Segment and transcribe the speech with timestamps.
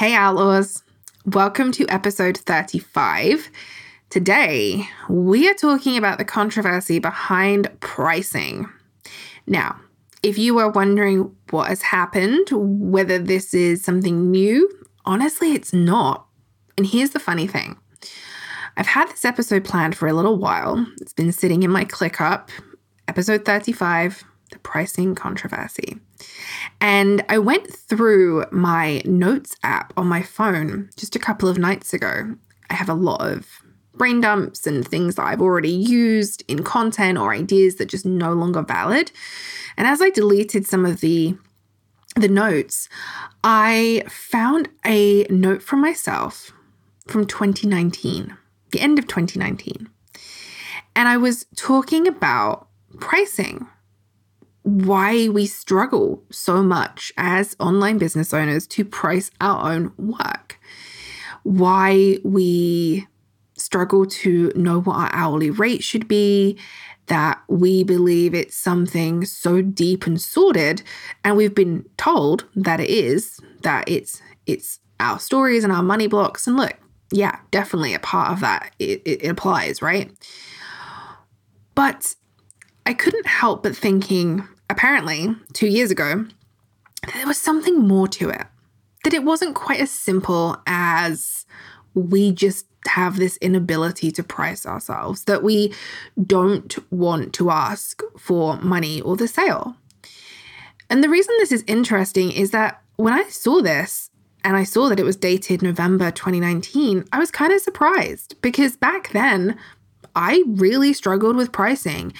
[0.00, 0.82] Hey, Outlaws.
[1.26, 3.50] Welcome to episode 35.
[4.08, 8.66] Today, we are talking about the controversy behind pricing.
[9.46, 9.78] Now,
[10.22, 14.70] if you are wondering what has happened, whether this is something new,
[15.04, 16.26] honestly, it's not.
[16.78, 17.76] And here's the funny thing
[18.78, 20.86] I've had this episode planned for a little while.
[21.02, 22.48] It's been sitting in my ClickUp,
[23.06, 25.98] episode 35, the pricing controversy.
[26.80, 31.92] And I went through my notes app on my phone just a couple of nights
[31.92, 32.36] ago.
[32.70, 33.62] I have a lot of
[33.94, 38.32] brain dumps and things that I've already used in content or ideas that just no
[38.32, 39.12] longer valid.
[39.76, 41.36] And as I deleted some of the
[42.16, 42.88] the notes,
[43.44, 46.50] I found a note from myself
[47.06, 48.36] from 2019,
[48.72, 49.88] the end of 2019.
[50.96, 53.68] And I was talking about pricing
[54.62, 60.58] why we struggle so much as online business owners to price our own work,
[61.42, 63.06] why we
[63.56, 66.58] struggle to know what our hourly rate should be,
[67.06, 70.82] that we believe it's something so deep and sorted,
[71.24, 76.06] and we've been told that it is, that it's it's our stories and our money
[76.06, 76.46] blocks.
[76.46, 76.74] And look,
[77.10, 78.72] yeah, definitely a part of that.
[78.78, 80.12] It, it, it applies, right?
[81.74, 82.14] But
[82.86, 86.26] I couldn't help but thinking, apparently, two years ago,
[87.14, 88.46] there was something more to it.
[89.04, 91.46] That it wasn't quite as simple as
[91.94, 95.74] we just have this inability to price ourselves, that we
[96.26, 99.76] don't want to ask for money or the sale.
[100.88, 104.10] And the reason this is interesting is that when I saw this
[104.44, 108.76] and I saw that it was dated November 2019, I was kind of surprised because
[108.76, 109.56] back then
[110.14, 112.12] I really struggled with pricing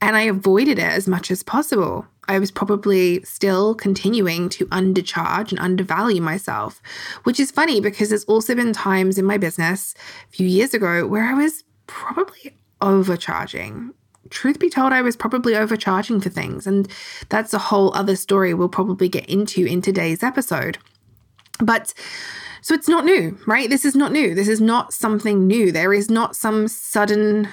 [0.00, 2.06] and I avoided it as much as possible.
[2.28, 6.82] I was probably still continuing to undercharge and undervalue myself,
[7.24, 9.94] which is funny because there's also been times in my business
[10.28, 13.94] a few years ago where I was probably overcharging.
[14.28, 16.86] Truth be told, I was probably overcharging for things, and
[17.30, 20.76] that's a whole other story we'll probably get into in today's episode.
[21.60, 21.94] But
[22.68, 23.70] so it's not new, right?
[23.70, 24.34] This is not new.
[24.34, 25.72] This is not something new.
[25.72, 27.48] There is not some sudden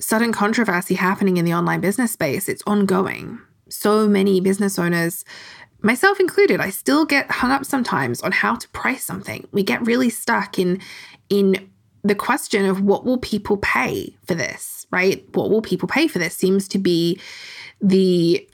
[0.00, 2.48] sudden controversy happening in the online business space.
[2.48, 3.38] It's ongoing.
[3.68, 5.24] So many business owners
[5.80, 9.86] myself included i still get hung up sometimes on how to price something we get
[9.86, 10.80] really stuck in
[11.28, 11.70] in
[12.02, 16.18] the question of what will people pay for this right what will people pay for
[16.18, 17.20] this seems to be
[17.82, 18.48] the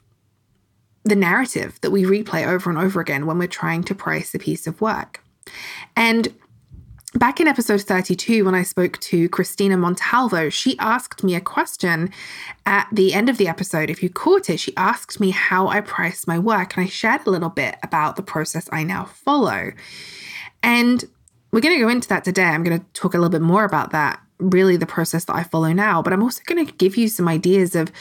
[1.05, 4.39] the narrative that we replay over and over again when we're trying to price a
[4.39, 5.23] piece of work.
[5.97, 6.29] And
[7.15, 12.11] back in episode 32, when I spoke to Christina Montalvo, she asked me a question
[12.67, 13.91] at the end of the episode.
[13.91, 16.77] If you caught it, she asked me how I price my work.
[16.77, 19.73] And I shared a little bit about the process I now follow.
[20.63, 21.05] And
[21.53, 22.45] we're going to go into that today.
[22.45, 25.43] I'm going to talk a little bit more about that, really the process that I
[25.43, 26.03] follow now.
[26.03, 27.93] But I'm also going to give you some ideas of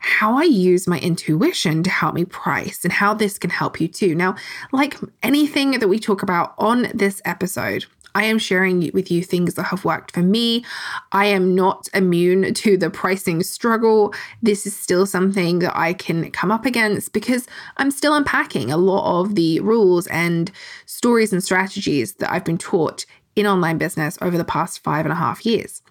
[0.00, 3.88] how I use my intuition to help me price and how this can help you
[3.88, 4.14] too.
[4.14, 4.36] Now,
[4.72, 9.54] like anything that we talk about on this episode, I am sharing with you things
[9.54, 10.64] that have worked for me.
[11.12, 14.14] I am not immune to the pricing struggle.
[14.42, 17.46] This is still something that I can come up against because
[17.78, 20.50] I'm still unpacking a lot of the rules and
[20.84, 25.12] stories and strategies that I've been taught in online business over the past five and
[25.12, 25.82] a half years.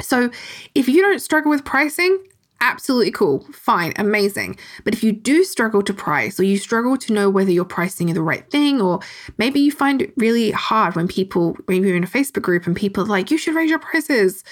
[0.00, 0.30] So,
[0.74, 2.18] if you don't struggle with pricing,
[2.60, 4.56] absolutely cool, fine, amazing.
[4.84, 8.12] But if you do struggle to price or you struggle to know whether you're pricing
[8.12, 9.00] the right thing, or
[9.38, 12.74] maybe you find it really hard when people, maybe you're in a Facebook group and
[12.74, 14.42] people are like, you should raise your prices,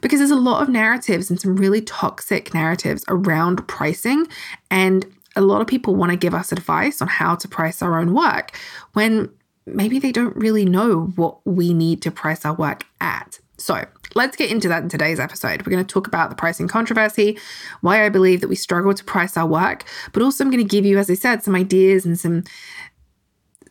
[0.00, 4.26] because there's a lot of narratives and some really toxic narratives around pricing.
[4.70, 5.06] And
[5.36, 8.14] a lot of people want to give us advice on how to price our own
[8.14, 8.56] work
[8.92, 9.30] when
[9.66, 13.40] maybe they don't really know what we need to price our work at.
[13.56, 15.64] So, let's get into that in today's episode.
[15.64, 17.38] We're going to talk about the pricing controversy,
[17.80, 20.68] why I believe that we struggle to price our work, but also I'm going to
[20.68, 22.44] give you, as I said, some ideas and some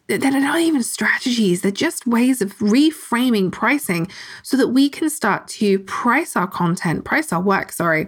[0.07, 4.07] that are not even strategies, they're just ways of reframing pricing
[4.41, 8.07] so that we can start to price our content, price our work, sorry,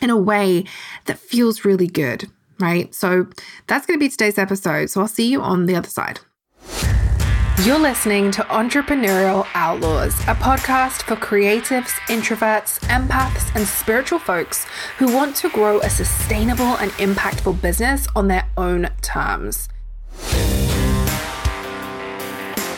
[0.00, 0.64] in a way
[1.04, 2.28] that feels really good,
[2.58, 2.92] right?
[2.94, 3.26] So
[3.68, 4.90] that's going to be today's episode.
[4.90, 6.20] So I'll see you on the other side.
[7.60, 14.66] You're listening to Entrepreneurial Outlaws, a podcast for creatives, introverts, empaths, and spiritual folks
[14.98, 19.68] who want to grow a sustainable and impactful business on their own terms.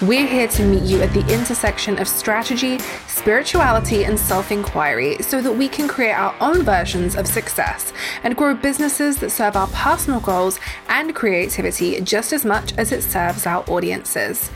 [0.06, 5.40] We're here to meet you at the intersection of strategy, spirituality, and self inquiry so
[5.40, 7.90] that we can create our own versions of success
[8.22, 10.60] and grow businesses that serve our personal goals
[10.90, 14.50] and creativity just as much as it serves our audiences.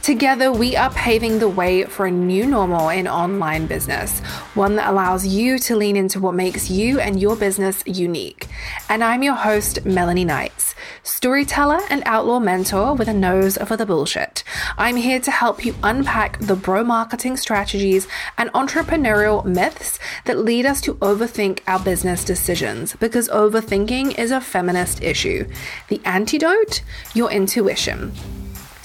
[0.00, 4.22] Together, we are paving the way for a new normal in online business,
[4.54, 8.48] one that allows you to lean into what makes you and your business unique.
[8.88, 13.86] And I'm your host, Melanie Knights, storyteller and outlaw mentor with a nose for the
[13.86, 14.44] bullshit.
[14.78, 18.06] I'm here to help you unpack the bro marketing strategies
[18.38, 24.40] and entrepreneurial myths that lead us to overthink our business decisions because overthinking is a
[24.40, 25.48] feminist issue.
[25.88, 26.82] The antidote?
[27.14, 28.12] Your intuition.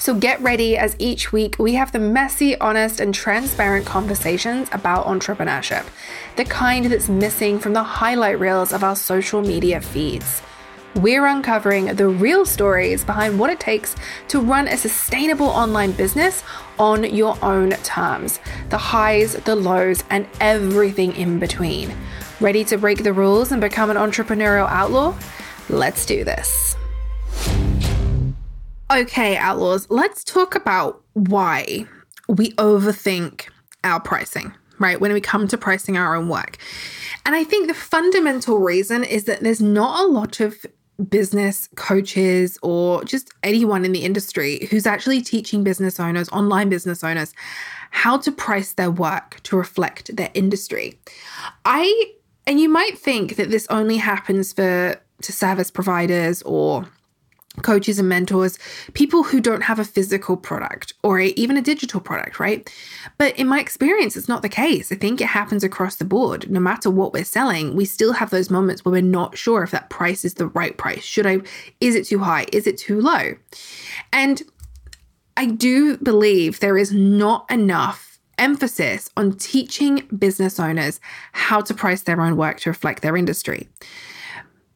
[0.00, 5.04] So get ready as each week we have the messy, honest, and transparent conversations about
[5.04, 5.84] entrepreneurship,
[6.36, 10.40] the kind that's missing from the highlight reels of our social media feeds.
[10.96, 13.94] We're uncovering the real stories behind what it takes
[14.28, 16.42] to run a sustainable online business
[16.78, 21.94] on your own terms the highs, the lows, and everything in between.
[22.40, 25.14] Ready to break the rules and become an entrepreneurial outlaw?
[25.68, 26.74] Let's do this.
[28.90, 31.86] Okay, outlaws, let's talk about why
[32.28, 33.48] we overthink
[33.84, 35.00] our pricing, right?
[35.00, 36.58] When we come to pricing our own work.
[37.24, 40.66] And I think the fundamental reason is that there's not a lot of
[41.08, 47.04] business coaches or just anyone in the industry who's actually teaching business owners, online business
[47.04, 47.32] owners,
[47.92, 50.98] how to price their work to reflect their industry.
[51.64, 52.12] I
[52.44, 56.88] and you might think that this only happens for to service providers or
[57.62, 58.58] coaches and mentors,
[58.94, 62.72] people who don't have a physical product or a, even a digital product, right?
[63.18, 64.90] But in my experience, it's not the case.
[64.92, 66.50] I think it happens across the board.
[66.50, 69.72] No matter what we're selling, we still have those moments where we're not sure if
[69.72, 71.02] that price is the right price.
[71.02, 71.40] Should I,
[71.80, 72.46] is it too high?
[72.52, 73.34] Is it too low?
[74.12, 74.42] And
[75.36, 80.98] I do believe there is not enough emphasis on teaching business owners
[81.32, 83.68] how to price their own work to reflect their industry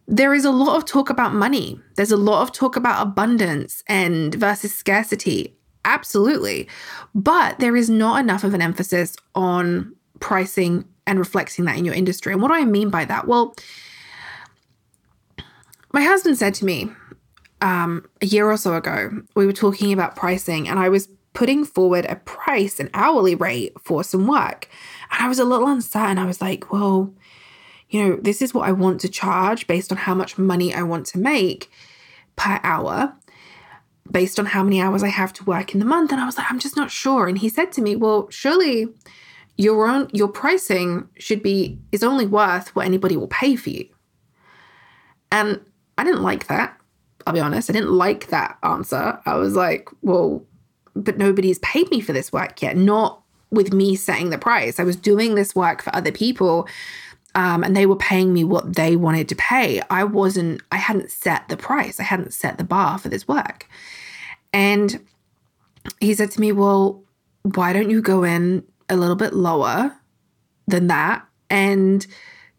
[0.07, 1.81] there is a lot of talk about money.
[1.97, 5.57] There's a lot of talk about abundance and versus scarcity.
[5.85, 6.69] Absolutely.
[7.15, 11.95] But there is not enough of an emphasis on pricing and reflecting that in your
[11.95, 12.33] industry.
[12.33, 13.27] And what do I mean by that?
[13.27, 13.55] Well,
[15.93, 16.91] my husband said to me
[17.61, 21.65] um, a year or so ago, we were talking about pricing, and I was putting
[21.65, 24.69] forward a price, an hourly rate for some work.
[25.11, 26.19] And I was a little uncertain.
[26.19, 27.13] I was like, well,
[27.89, 30.83] you know, this is what I want to charge based on how much money I
[30.83, 31.71] want to make
[32.37, 33.15] per hour,
[34.11, 36.13] based on how many hours I have to work in the month.
[36.13, 37.29] And I was like, I'm just not sure.
[37.29, 38.89] And he said to me, Well, surely
[39.57, 43.89] your own your pricing should be is only worth what anybody will pay for you.
[45.31, 45.61] And
[45.97, 46.77] I didn't like that.
[47.27, 47.71] I'll be honest.
[47.71, 49.19] I didn't like that answer.
[49.25, 50.45] I was like, well,
[50.95, 52.77] but nobody's paid me for this work yet.
[52.77, 54.79] Not with me setting the price.
[54.79, 56.69] I was doing this work for other people
[57.35, 59.83] um, and they were paying me what they wanted to pay.
[59.91, 63.69] I wasn't, I hadn't set the price, I hadn't set the bar for this work.
[64.53, 65.05] And
[66.01, 67.03] he said to me, Well,
[67.43, 69.95] why don't you go in a little bit lower
[70.67, 71.27] than that?
[71.51, 72.07] And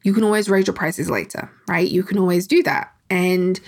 [0.03, 1.89] you can always raise your prices later, right?
[1.89, 2.93] You can always do that.
[3.09, 3.59] And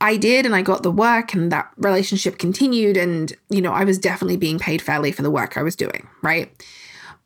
[0.00, 2.96] I did, and I got the work, and that relationship continued.
[2.96, 6.08] And, you know, I was definitely being paid fairly for the work I was doing,
[6.22, 6.50] right?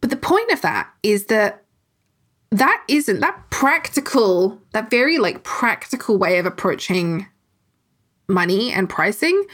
[0.00, 1.64] But the point of that is that
[2.50, 7.26] that isn't that practical, that very like practical way of approaching
[8.28, 9.44] money and pricing,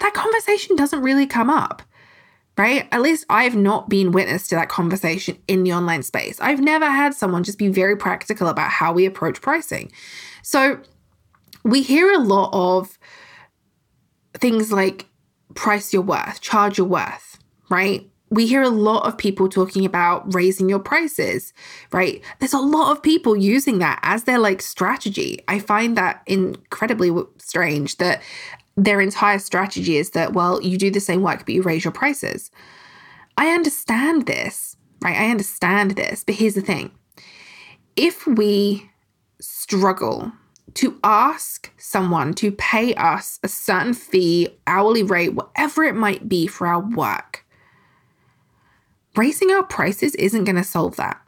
[0.00, 1.82] that conversation doesn't really come up,
[2.56, 2.88] right?
[2.90, 6.40] At least I've not been witness to that conversation in the online space.
[6.40, 9.92] I've never had someone just be very practical about how we approach pricing.
[10.42, 10.80] So
[11.64, 12.98] we hear a lot of
[14.34, 15.06] things like
[15.54, 18.08] price your worth, charge your worth, right?
[18.30, 21.52] We hear a lot of people talking about raising your prices,
[21.92, 22.22] right?
[22.38, 25.40] There's a lot of people using that as their like strategy.
[25.48, 28.22] I find that incredibly strange that
[28.76, 31.92] their entire strategy is that, well, you do the same work, but you raise your
[31.92, 32.50] prices.
[33.36, 35.16] I understand this, right?
[35.16, 36.92] I understand this, but here's the thing
[37.96, 38.88] if we
[39.40, 40.32] struggle
[40.74, 46.46] to ask someone to pay us a certain fee, hourly rate, whatever it might be
[46.46, 47.44] for our work,
[49.16, 51.20] raising our prices isn't going to solve that.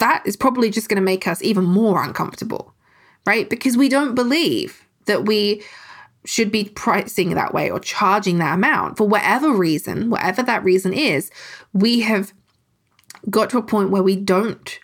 [0.00, 2.74] That is probably just going to make us even more uncomfortable,
[3.26, 3.48] right?
[3.48, 5.62] Because we don't believe that we
[6.24, 10.92] should be pricing that way or charging that amount for whatever reason, whatever that reason
[10.92, 11.30] is.
[11.72, 12.32] We have
[13.30, 14.78] got to a point where we don't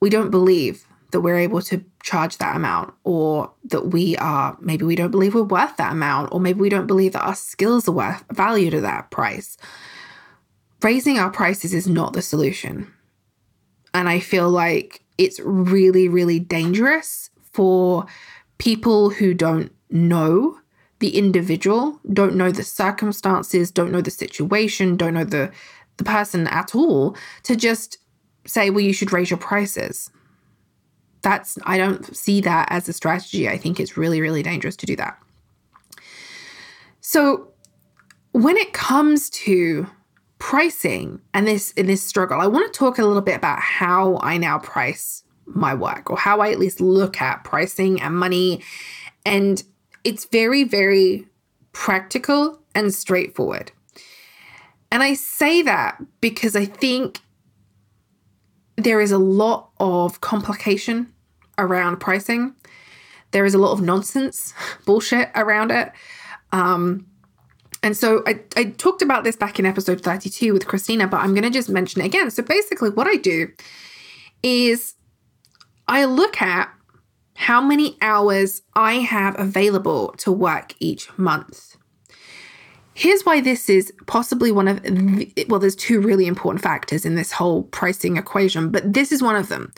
[0.00, 4.84] we don't believe that we're able to charge that amount, or that we are maybe
[4.84, 7.86] we don't believe we're worth that amount, or maybe we don't believe that our skills
[7.86, 9.56] are worth value to that price.
[10.82, 12.92] Raising our prices is not the solution.
[13.94, 18.06] And I feel like it's really, really dangerous for
[18.58, 20.58] people who don't know
[20.98, 25.50] the individual, don't know the circumstances, don't know the situation, don't know the,
[25.96, 27.98] the person at all, to just
[28.46, 30.10] say, well, you should raise your prices.
[31.22, 33.48] That's, I don't see that as a strategy.
[33.48, 35.18] I think it's really, really dangerous to do that.
[37.00, 37.48] So,
[38.32, 39.86] when it comes to
[40.42, 44.18] pricing and this in this struggle, I want to talk a little bit about how
[44.22, 48.60] I now price my work or how I at least look at pricing and money.
[49.24, 49.62] And
[50.02, 51.28] it's very, very
[51.70, 53.70] practical and straightforward.
[54.90, 57.20] And I say that because I think
[58.74, 61.12] there is a lot of complication
[61.56, 62.56] around pricing.
[63.30, 64.54] There is a lot of nonsense,
[64.86, 65.92] bullshit around it.
[66.50, 67.06] Um,
[67.82, 71.34] and so I, I talked about this back in episode 32 with Christina, but I'm
[71.34, 72.30] going to just mention it again.
[72.30, 73.48] So basically, what I do
[74.42, 74.94] is
[75.88, 76.72] I look at
[77.34, 81.76] how many hours I have available to work each month.
[82.94, 87.14] Here's why this is possibly one of the, well, there's two really important factors in
[87.14, 89.72] this whole pricing equation, but this is one of them.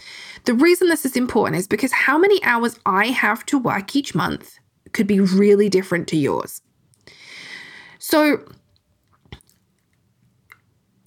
[0.46, 4.14] The reason this is important is because how many hours I have to work each
[4.14, 4.58] month
[4.92, 6.60] could be really different to yours.
[8.06, 8.44] So,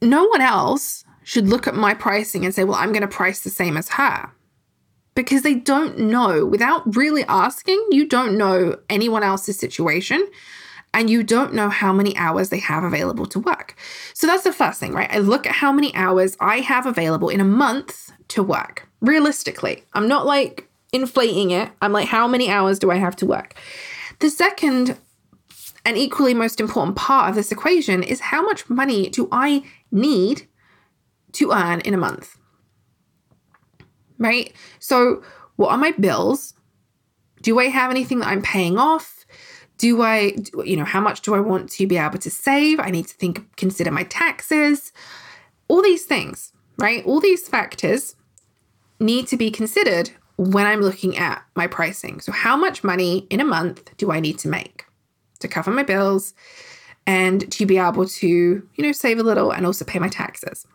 [0.02, 3.42] no one else should look at my pricing and say, well, I'm going to price
[3.42, 4.32] the same as her.
[5.14, 10.28] Because they don't know, without really asking, you don't know anyone else's situation
[10.92, 13.76] and you don't know how many hours they have available to work.
[14.16, 15.12] So that's the first thing, right?
[15.12, 18.90] I look at how many hours I have available in a month to work.
[19.02, 21.70] Realistically, I'm not like inflating it.
[21.80, 23.54] I'm like, how many hours do I have to work?
[24.18, 24.98] The second
[25.88, 30.46] an equally most important part of this equation is how much money do I need
[31.32, 32.38] to earn in a month?
[34.18, 34.52] Right?
[34.80, 35.24] So,
[35.56, 36.54] what are my bills?
[37.42, 39.26] Do I have anything that I'm paying off?
[39.78, 42.82] Do I, you know, how much do I want to be able to save?
[42.82, 44.92] I need to think, consider my taxes,
[45.70, 47.06] all these things, right?
[47.06, 48.18] All these factors
[49.00, 52.20] need to be considered when I'm looking at my pricing.
[52.20, 54.87] So, how much money in a month do I need to make?
[55.40, 56.34] To cover my bills
[57.06, 60.68] and to be able to, you know, save a little and also pay my taxes.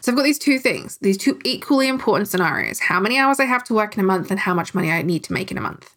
[0.00, 3.44] So I've got these two things, these two equally important scenarios how many hours I
[3.44, 5.58] have to work in a month and how much money I need to make in
[5.58, 5.94] a month.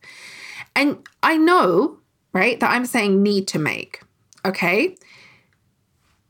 [0.75, 1.97] And I know,
[2.33, 4.01] right, that I'm saying need to make,
[4.45, 4.95] okay?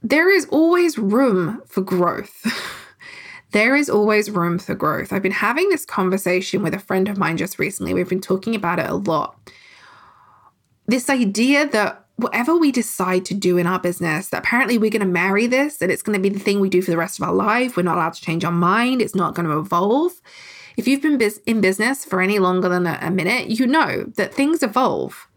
[0.02, 2.46] There is always room for growth.
[3.52, 5.14] there is always room for growth.
[5.14, 7.94] I've been having this conversation with a friend of mine just recently.
[7.94, 9.38] We've been talking about it a lot
[10.88, 15.00] this idea that whatever we decide to do in our business, that apparently we're going
[15.02, 17.20] to marry this and it's going to be the thing we do for the rest
[17.20, 17.76] of our life.
[17.76, 19.02] We're not allowed to change our mind.
[19.02, 20.14] It's not going to evolve.
[20.78, 24.64] If you've been in business for any longer than a minute, you know that things
[24.64, 25.28] evolve,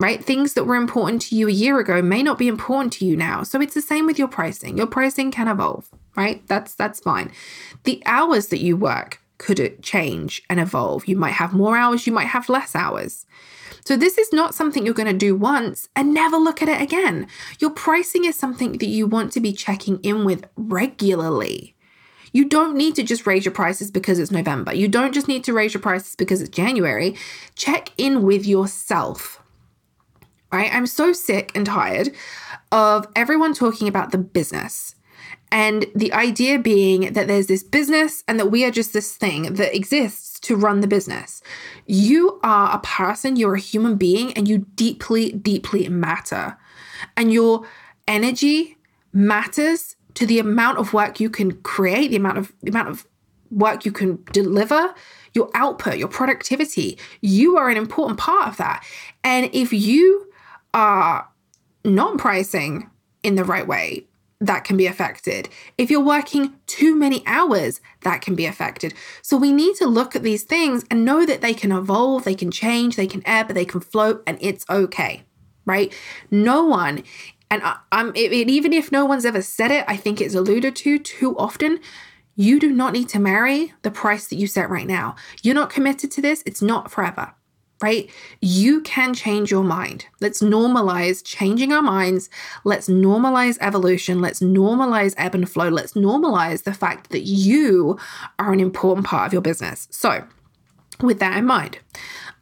[0.00, 0.22] right?
[0.24, 3.16] Things that were important to you a year ago may not be important to you
[3.16, 3.42] now.
[3.44, 4.76] So it's the same with your pricing.
[4.76, 6.46] Your pricing can evolve, right?
[6.48, 7.30] That's that's fine.
[7.84, 11.06] The hours that you work could change and evolve.
[11.06, 13.26] You might have more hours, you might have less hours.
[13.84, 16.80] So, this is not something you're going to do once and never look at it
[16.80, 17.26] again.
[17.58, 21.74] Your pricing is something that you want to be checking in with regularly.
[22.32, 24.74] You don't need to just raise your prices because it's November.
[24.74, 27.14] You don't just need to raise your prices because it's January.
[27.56, 29.42] Check in with yourself.
[30.50, 30.72] Right?
[30.72, 32.10] I'm so sick and tired
[32.70, 34.94] of everyone talking about the business.
[35.52, 39.52] And the idea being that there's this business and that we are just this thing
[39.54, 41.42] that exists to run the business.
[41.84, 46.56] You are a person, you're a human being, and you deeply, deeply matter.
[47.18, 47.66] And your
[48.08, 48.78] energy
[49.12, 53.06] matters to the amount of work you can create, the amount of the amount of
[53.50, 54.94] work you can deliver,
[55.34, 56.98] your output, your productivity.
[57.20, 58.84] You are an important part of that.
[59.22, 60.32] And if you
[60.72, 61.28] are
[61.84, 62.88] not pricing
[63.22, 64.06] in the right way,
[64.42, 65.48] that can be affected.
[65.78, 68.92] If you're working too many hours, that can be affected.
[69.22, 72.34] So we need to look at these things and know that they can evolve, they
[72.34, 75.22] can change, they can ebb, they can float, and it's okay,
[75.64, 75.92] right?
[76.30, 77.04] No one,
[77.50, 80.98] and I, am even if no one's ever said it, I think it's alluded to
[80.98, 81.78] too often.
[82.34, 85.14] You do not need to marry the price that you set right now.
[85.42, 87.34] You're not committed to this, it's not forever.
[87.82, 88.08] Right?
[88.40, 90.06] You can change your mind.
[90.20, 92.30] Let's normalize changing our minds.
[92.64, 94.20] Let's normalize evolution.
[94.20, 95.68] Let's normalize ebb and flow.
[95.68, 97.98] Let's normalize the fact that you
[98.38, 99.88] are an important part of your business.
[99.90, 100.24] So,
[101.00, 101.78] with that in mind,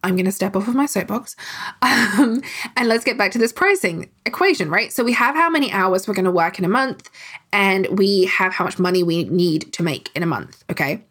[0.03, 1.37] I'm going to step off of my soapbox
[1.83, 2.43] um,
[2.77, 4.93] and let's get back to this pricing equation, right?
[4.93, 7.11] So we have how many hours we're going to work in a month
[7.53, 11.03] and we have how much money we need to make in a month, okay?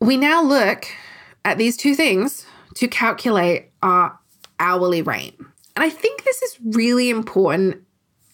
[0.00, 0.86] We now look
[1.44, 4.18] at these two things to calculate our
[4.60, 5.38] hourly rate.
[5.38, 7.82] And I think this is really important.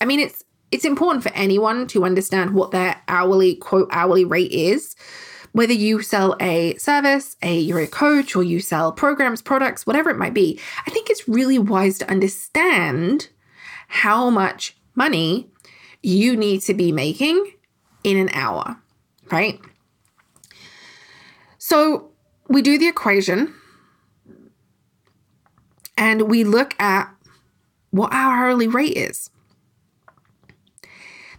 [0.00, 4.50] I mean, it's it's important for anyone to understand what their hourly quote hourly rate
[4.50, 4.96] is
[5.54, 10.10] whether you sell a service, a you're a coach, or you sell programs, products, whatever
[10.10, 13.28] it might be, I think it's really wise to understand
[13.86, 15.48] how much money
[16.02, 17.52] you need to be making
[18.02, 18.76] in an hour,
[19.30, 19.60] right?
[21.58, 22.10] So
[22.48, 23.54] we do the equation
[25.96, 27.12] and we look at
[27.90, 29.30] what our hourly rate is.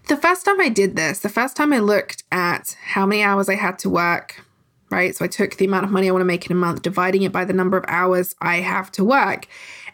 [0.08, 3.50] The first time I did this, the first time I looked at how many hours
[3.50, 4.46] I had to work,
[4.92, 5.16] right?
[5.16, 7.24] So I took the amount of money I want to make in a month, dividing
[7.24, 9.48] it by the number of hours I have to work,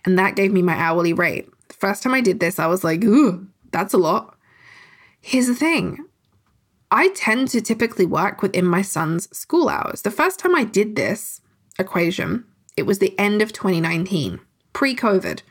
[0.04, 1.50] and that gave me my hourly rate.
[1.70, 4.38] The first time I did this, I was like, ooh, that's a lot.
[5.22, 6.06] Here's the thing
[6.92, 10.02] I tend to typically work within my son's school hours.
[10.02, 11.40] The first time I did this
[11.80, 12.44] equation,
[12.76, 14.42] it was the end of 2019,
[14.74, 15.42] pre COVID,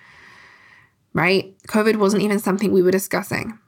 [1.14, 1.56] right?
[1.66, 3.59] COVID wasn't even something we were discussing.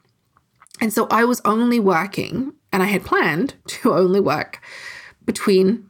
[0.79, 4.61] And so I was only working, and I had planned to only work
[5.25, 5.89] between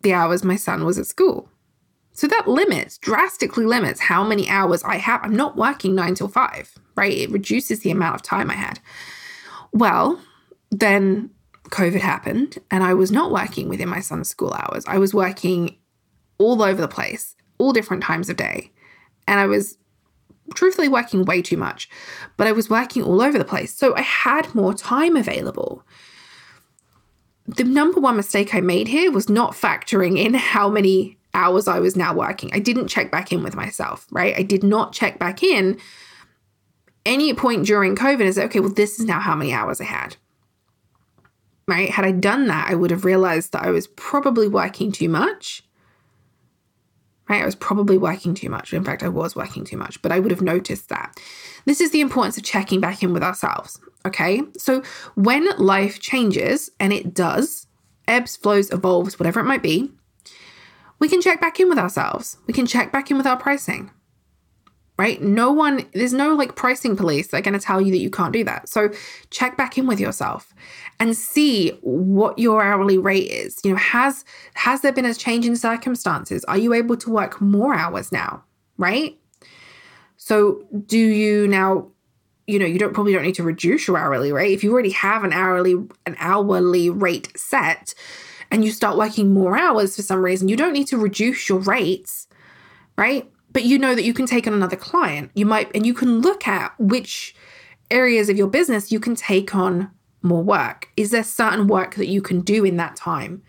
[0.00, 1.50] the hours my son was at school.
[2.12, 5.20] So that limits, drastically limits how many hours I have.
[5.22, 7.12] I'm not working nine till five, right?
[7.12, 8.78] It reduces the amount of time I had.
[9.72, 10.20] Well,
[10.80, 11.30] then
[11.70, 14.84] COVID happened, and I was not working within my son's school hours.
[14.86, 15.76] I was working
[16.38, 18.70] all over the place, all different times of day.
[19.26, 19.78] And I was
[20.54, 21.88] truthfully working way too much,
[22.36, 23.74] but I was working all over the place.
[23.74, 25.82] So I had more time available.
[27.46, 31.78] The number one mistake I made here was not factoring in how many hours I
[31.80, 32.50] was now working.
[32.52, 34.34] I didn't check back in with myself, right?
[34.36, 35.78] I did not check back in
[37.06, 39.84] any point during COVID and say, okay, well, this is now how many hours I
[39.84, 40.16] had.
[41.66, 41.90] Right?
[41.90, 45.62] Had I done that, I would have realized that I was probably working too much
[47.28, 47.42] right?
[47.42, 48.72] I was probably working too much.
[48.72, 51.18] In fact, I was working too much, but I would have noticed that.
[51.64, 54.42] This is the importance of checking back in with ourselves, okay?
[54.58, 54.82] So
[55.14, 57.66] when life changes, and it does,
[58.06, 59.90] ebbs, flows, evolves, whatever it might be,
[60.98, 62.36] we can check back in with ourselves.
[62.46, 63.90] We can check back in with our pricing
[64.96, 65.20] right?
[65.20, 68.10] No one, there's no like pricing police that are going to tell you that you
[68.10, 68.68] can't do that.
[68.68, 68.90] So
[69.30, 70.54] check back in with yourself
[71.00, 73.60] and see what your hourly rate is.
[73.64, 76.44] You know, has has there been a change in circumstances?
[76.44, 78.44] Are you able to work more hours now,
[78.78, 79.18] right?
[80.16, 81.88] So do you now
[82.46, 84.52] you know, you don't probably don't need to reduce your hourly rate.
[84.52, 85.74] If you already have an hourly
[86.06, 87.94] an hourly rate set
[88.50, 91.58] and you start working more hours for some reason, you don't need to reduce your
[91.60, 92.28] rates,
[92.98, 93.30] right?
[93.54, 95.30] but you know that you can take on another client.
[95.34, 97.34] You might, and you can look at which
[97.90, 99.90] areas of your business you can take on
[100.24, 100.88] more work.
[100.96, 103.42] Is there certain work that you can do in that time?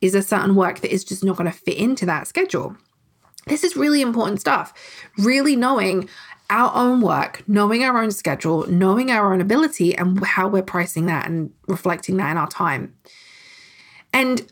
[0.00, 2.76] Is there certain work that is just not going to fit into that schedule?
[3.46, 4.72] This is really important stuff.
[5.18, 6.08] Really knowing
[6.50, 11.06] our own work, knowing our own schedule, knowing our own ability, and how we're pricing
[11.06, 12.94] that and reflecting that in our time.
[14.12, 14.50] And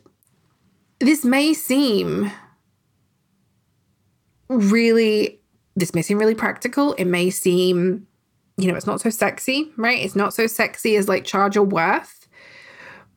[0.99, 2.31] this may seem
[4.49, 5.39] really,
[5.75, 6.93] this may seem really practical.
[6.93, 8.07] It may seem,
[8.57, 10.01] you know, it's not so sexy, right?
[10.01, 12.27] It's not so sexy as like charge your worth.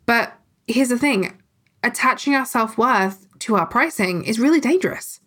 [0.07, 0.33] But
[0.67, 1.39] here's the thing
[1.83, 5.21] attaching our self worth to our pricing is really dangerous.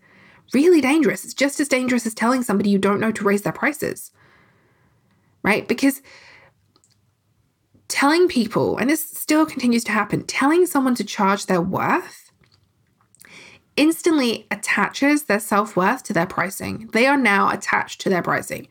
[0.53, 1.23] Really dangerous.
[1.23, 4.11] It's just as dangerous as telling somebody you don't know to raise their prices,
[5.43, 5.65] right?
[5.65, 6.01] Because
[7.87, 12.31] telling people, and this still continues to happen, telling someone to charge their worth
[13.77, 16.89] instantly attaches their self worth to their pricing.
[16.91, 18.67] They are now attached to their pricing.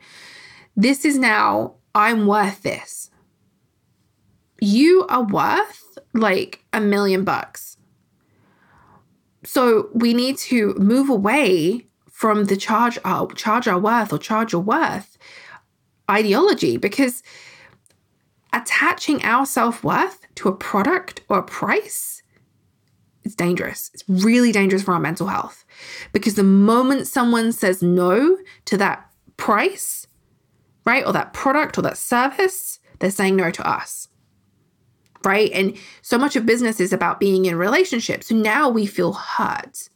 [0.75, 3.09] This is now, I'm worth this.
[4.59, 7.77] You are worth like a million bucks.
[9.43, 14.53] So we need to move away from the charge our, charge our worth or charge
[14.53, 15.17] your worth
[16.09, 17.23] ideology because
[18.53, 22.21] attaching our self worth to a product or a price
[23.23, 23.91] it's dangerous.
[23.93, 25.63] It's really dangerous for our mental health
[26.11, 30.00] because the moment someone says no to that price,
[30.85, 34.07] right, or that product or that service, they're saying no to us.
[35.23, 35.51] Right.
[35.51, 38.27] And so much of business is about being in relationships.
[38.29, 39.89] So now we feel hurt.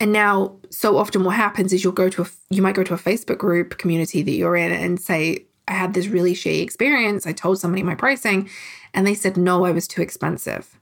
[0.00, 2.94] and now so often what happens is you'll go to a you might go to
[2.94, 7.26] a Facebook group community that you're in and say I had this really shitty experience.
[7.26, 8.48] I told somebody my pricing
[8.94, 10.78] and they said no, I was too expensive.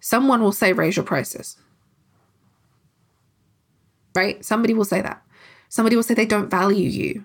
[0.00, 1.56] Someone will say raise your prices.
[4.14, 4.44] Right?
[4.44, 5.22] Somebody will say that.
[5.68, 7.24] Somebody will say they don't value you.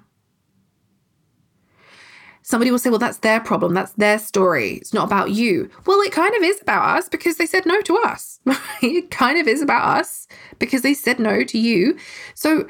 [2.45, 3.73] Somebody will say, well, that's their problem.
[3.73, 4.73] That's their story.
[4.73, 5.69] It's not about you.
[5.85, 8.41] Well, it kind of is about us because they said no to us.
[8.81, 10.27] it kind of is about us
[10.59, 11.97] because they said no to you.
[12.35, 12.67] So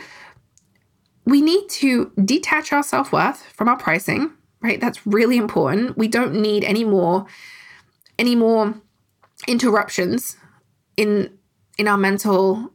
[1.25, 4.31] we need to detach our self worth from our pricing,
[4.62, 4.79] right?
[4.79, 5.97] That's really important.
[5.97, 7.25] We don't need any more,
[8.19, 8.75] any more
[9.47, 10.38] interruptions
[10.97, 11.36] in
[11.79, 12.71] in our mental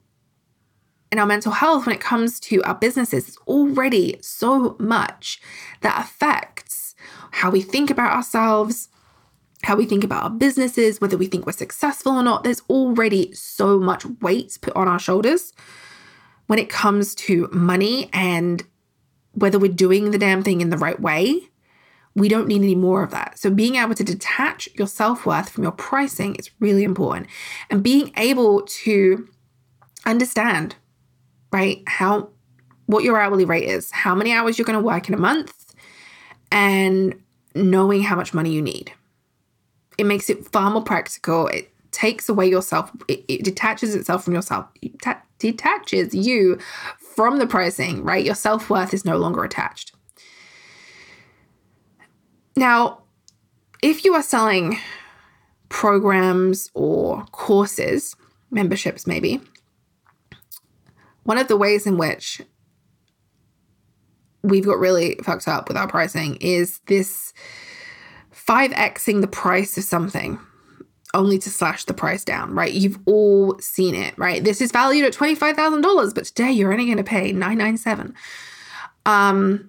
[1.11, 3.29] in our mental health when it comes to our businesses.
[3.29, 5.41] It's already so much
[5.81, 6.95] that affects
[7.31, 8.89] how we think about ourselves,
[9.63, 12.45] how we think about our businesses, whether we think we're successful or not.
[12.45, 15.53] There's already so much weight put on our shoulders
[16.47, 18.65] when it comes to money and
[19.33, 21.49] whether we're doing the damn thing in the right way.
[22.15, 23.39] We don't need any more of that.
[23.39, 27.29] So, being able to detach your self worth from your pricing is really important.
[27.71, 29.29] And being able to
[30.05, 30.75] understand,
[31.53, 32.31] right, how
[32.87, 35.75] what your hourly rate is, how many hours you're going to work in a month,
[36.51, 37.15] and
[37.55, 38.93] knowing how much money you need.
[39.99, 41.49] It makes it far more practical.
[41.49, 44.93] It takes away yourself, it, it detaches itself from yourself, it
[45.39, 46.59] detaches you
[46.99, 48.25] from the pricing, right?
[48.25, 49.93] Your self worth is no longer attached.
[52.57, 53.03] Now,
[53.83, 54.79] if you are selling
[55.69, 58.17] programs or courses,
[58.51, 59.41] memberships maybe,
[61.29, 62.41] one of the ways in which
[64.43, 67.35] we've got really fucked up with our pricing is this
[68.33, 70.41] 5xing the price of something
[71.13, 72.73] only to slash the price down, right?
[72.73, 74.43] You've all seen it, right?
[74.43, 78.15] This is valued at $25,000, but today you're only going to pay 997.
[79.05, 79.69] Um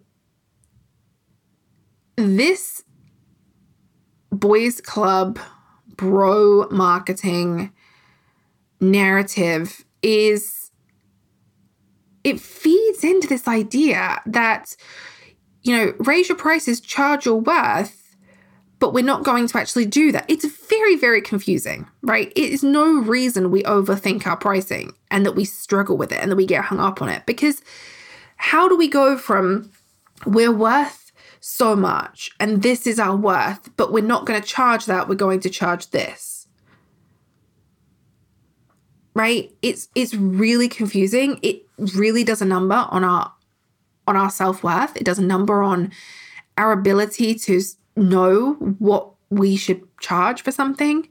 [2.15, 2.85] this
[4.31, 5.39] boys club
[5.97, 7.73] bro marketing
[8.79, 10.58] narrative is
[12.23, 14.75] it feeds into this idea that,
[15.63, 18.15] you know, raise your prices, charge your worth,
[18.79, 20.25] but we're not going to actually do that.
[20.27, 22.31] It's very, very confusing, right?
[22.35, 26.31] It is no reason we overthink our pricing and that we struggle with it and
[26.31, 27.61] that we get hung up on it because
[28.37, 29.69] how do we go from
[30.25, 34.85] we're worth so much and this is our worth, but we're not going to charge
[34.85, 36.38] that, we're going to charge this?
[39.19, 39.53] Right?
[39.61, 41.39] It's it's really confusing.
[41.41, 43.33] It really does a number on our
[44.07, 44.95] on our self-worth.
[44.95, 45.91] It does a number on
[46.57, 47.61] our ability to
[47.97, 51.09] know what we should charge for something.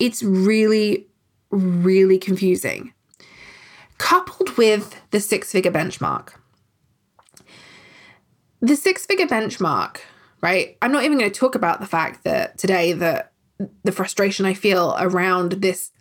[0.00, 1.06] It's really
[1.50, 2.92] really confusing.
[3.98, 6.30] Coupled with the six-figure benchmark.
[8.60, 9.98] The six-figure benchmark,
[10.42, 10.76] right?
[10.82, 13.32] I'm not even going to talk about the fact that today that
[13.84, 15.92] the frustration I feel around this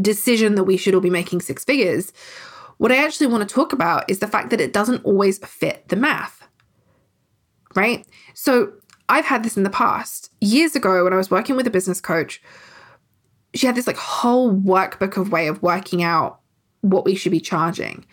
[0.00, 2.12] decision that we should all be making six figures.
[2.78, 5.88] What I actually want to talk about is the fact that it doesn't always fit
[5.88, 6.48] the math,
[7.74, 8.06] right?
[8.34, 8.72] So
[9.08, 10.30] I've had this in the past.
[10.40, 12.40] Years ago, when I was working with a business coach,
[13.54, 16.40] she had this like whole workbook of way of working out
[16.82, 18.06] what we should be charging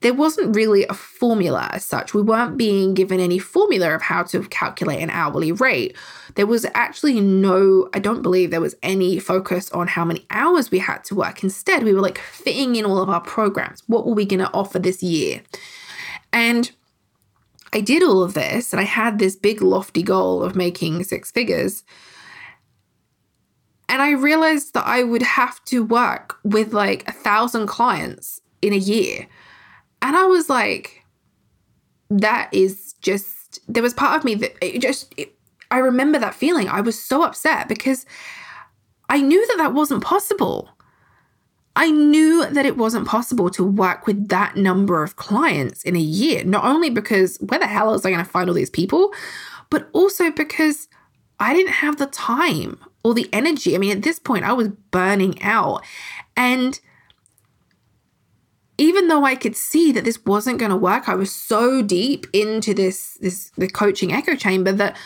[0.00, 2.14] there wasn't really a formula as such.
[2.14, 5.96] We weren't being given any formula of how to calculate an hourly rate.
[6.36, 10.70] There was actually no, I don't believe there was any focus on how many hours
[10.70, 11.42] we had to work.
[11.42, 13.82] Instead, we were like fitting in all of our programs.
[13.88, 15.42] What were we going to offer this year?
[16.32, 16.70] And
[17.72, 21.32] I did all of this and I had this big lofty goal of making six
[21.32, 21.82] figures.
[23.88, 28.72] And I realized that I would have to work with like a thousand clients in
[28.72, 29.26] a year.
[30.02, 31.04] And I was like,
[32.10, 35.34] that is just, there was part of me that it just, it,
[35.70, 36.68] I remember that feeling.
[36.68, 38.06] I was so upset because
[39.08, 40.70] I knew that that wasn't possible.
[41.76, 46.00] I knew that it wasn't possible to work with that number of clients in a
[46.00, 49.12] year, not only because where the hell was I going to find all these people,
[49.70, 50.88] but also because
[51.38, 53.74] I didn't have the time or the energy.
[53.74, 55.84] I mean, at this point, I was burning out.
[56.36, 56.80] And
[58.78, 62.26] even though I could see that this wasn't going to work, I was so deep
[62.32, 64.96] into this this the coaching echo chamber that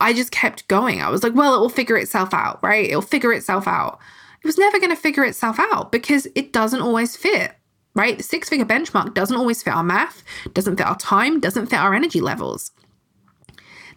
[0.00, 1.00] I just kept going.
[1.00, 2.88] I was like, well, it will figure itself out, right?
[2.88, 3.98] It'll figure itself out.
[4.42, 7.52] It was never going to figure itself out because it doesn't always fit,
[7.94, 8.16] right?
[8.16, 11.78] The six figure benchmark doesn't always fit our math, doesn't fit our time, doesn't fit
[11.78, 12.70] our energy levels.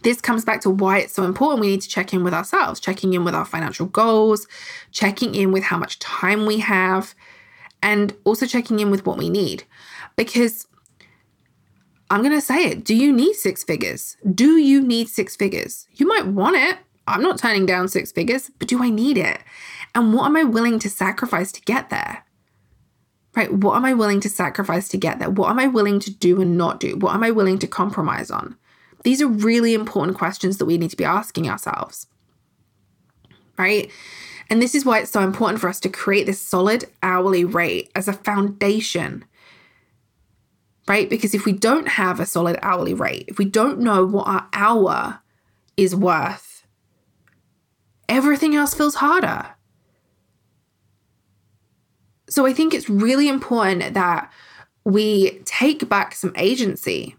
[0.04, 1.62] this comes back to why it's so important.
[1.62, 4.48] We need to check in with ourselves, checking in with our financial goals,
[4.92, 7.14] checking in with how much time we have,
[7.84, 9.64] and also checking in with what we need.
[10.16, 10.68] Because
[12.10, 14.18] I'm going to say it do you need six figures?
[14.34, 15.88] Do you need six figures?
[15.94, 16.78] You might want it.
[17.08, 19.40] I'm not turning down six figures, but do I need it?
[19.96, 22.24] And what am I willing to sacrifice to get there?
[23.36, 23.52] Right?
[23.52, 25.30] What am I willing to sacrifice to get there?
[25.30, 26.98] What am I willing to do and not do?
[26.98, 28.58] What am I willing to compromise on?
[29.04, 32.08] These are really important questions that we need to be asking ourselves.
[33.58, 33.90] Right?
[34.52, 37.90] And this is why it's so important for us to create this solid hourly rate
[37.96, 39.24] as a foundation.
[40.90, 41.10] Right?
[41.10, 44.50] Because if we don't have a solid hourly rate, if we don't know what our
[44.52, 45.22] hour
[45.78, 46.66] is worth,
[48.10, 49.52] everything else feels harder.
[52.30, 54.34] So I think it's really important that
[54.84, 57.16] we take back some agency,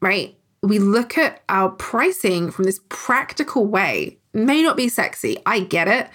[0.00, 0.36] right?
[0.62, 4.17] We look at our pricing from this practical way.
[4.32, 6.08] May not be sexy, I get it,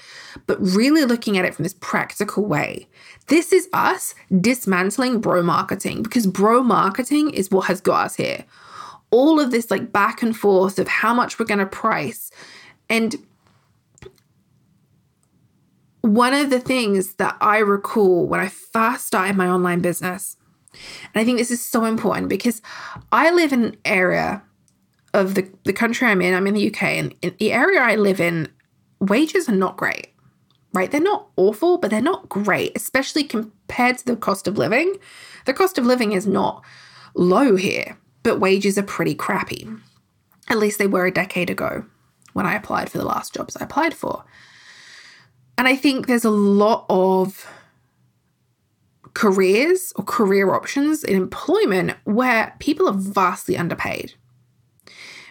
[0.48, 2.88] but really looking at it from this practical way.
[3.28, 8.46] This is us dismantling bro marketing because bro marketing is what has got us here.
[9.12, 12.32] All of this like back and forth of how much we're going to price.
[12.90, 13.16] And
[16.02, 20.36] one of the things that I recall when I first started my online business,
[21.14, 22.62] and I think this is so important because
[23.12, 24.44] I live in an area
[25.14, 27.96] of the, the country I'm in, I'm in the UK, and in the area I
[27.96, 28.50] live in,
[29.00, 30.10] wages are not great,
[30.74, 30.90] right?
[30.90, 34.96] They're not awful, but they're not great, especially compared to the cost of living.
[35.46, 36.64] The cost of living is not
[37.16, 39.68] low here, but wages are pretty crappy.
[40.50, 41.86] At least they were a decade ago
[42.34, 44.26] when I applied for the last jobs I applied for.
[45.58, 47.48] And I think there's a lot of
[49.14, 54.16] careers or career options in employment where people are vastly underpaid.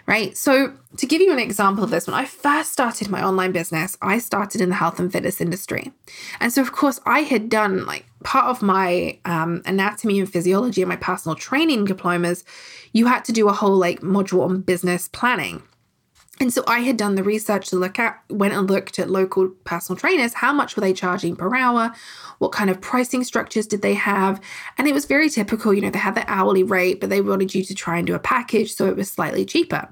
[0.06, 0.36] Right.
[0.36, 3.96] So, to give you an example of this, when I first started my online business,
[4.02, 5.92] I started in the health and fitness industry.
[6.40, 10.82] And so, of course, I had done like part of my um, anatomy and physiology
[10.82, 12.44] and my personal training diplomas,
[12.92, 15.62] you had to do a whole like module on business planning.
[16.40, 19.50] And so I had done the research to look at, went and looked at local
[19.64, 20.34] personal trainers.
[20.34, 21.92] How much were they charging per hour?
[22.38, 24.40] What kind of pricing structures did they have?
[24.76, 25.72] And it was very typical.
[25.72, 28.14] You know, they had the hourly rate, but they wanted you to try and do
[28.14, 28.74] a package.
[28.74, 29.88] So it was slightly cheaper.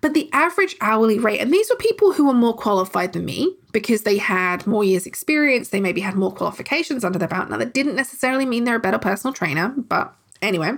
[0.00, 3.54] But the average hourly rate, and these were people who were more qualified than me
[3.70, 7.50] because they had more years' experience, they maybe had more qualifications under their belt.
[7.50, 10.72] Now, that didn't necessarily mean they're a better personal trainer, but anyway,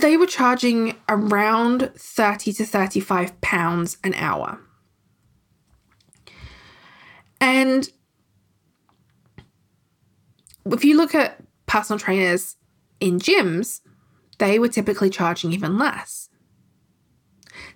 [0.00, 4.60] they were charging around 30 to 35 pounds an hour.
[7.40, 7.90] And
[10.64, 12.56] if you look at personal trainers
[13.00, 13.80] in gyms,
[14.38, 16.28] they were typically charging even less.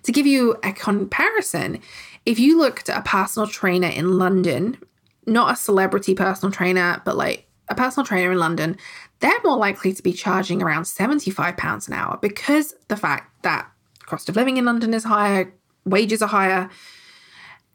[0.03, 1.81] To give you a comparison,
[2.25, 4.77] if you looked at a personal trainer in London,
[5.25, 8.77] not a celebrity personal trainer, but like a personal trainer in London,
[9.19, 13.69] they're more likely to be charging around £75 an hour because the fact that
[14.05, 15.53] cost of living in London is higher,
[15.85, 16.69] wages are higher.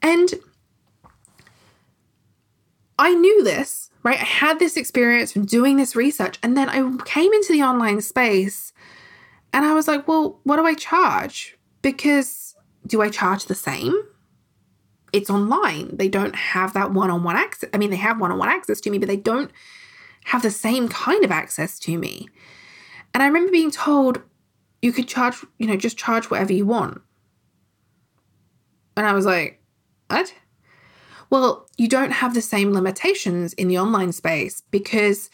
[0.00, 0.34] And
[2.98, 4.20] I knew this, right?
[4.20, 6.38] I had this experience from doing this research.
[6.42, 8.72] And then I came into the online space
[9.52, 11.58] and I was like, well, what do I charge?
[11.82, 12.54] Because
[12.86, 13.94] do I charge the same?
[15.12, 15.96] It's online.
[15.96, 17.68] They don't have that one on one access.
[17.74, 19.50] I mean, they have one on one access to me, but they don't
[20.24, 22.28] have the same kind of access to me.
[23.14, 24.22] And I remember being told
[24.80, 27.00] you could charge, you know, just charge whatever you want.
[28.96, 29.62] And I was like,
[30.08, 30.34] what?
[31.30, 35.30] Well, you don't have the same limitations in the online space because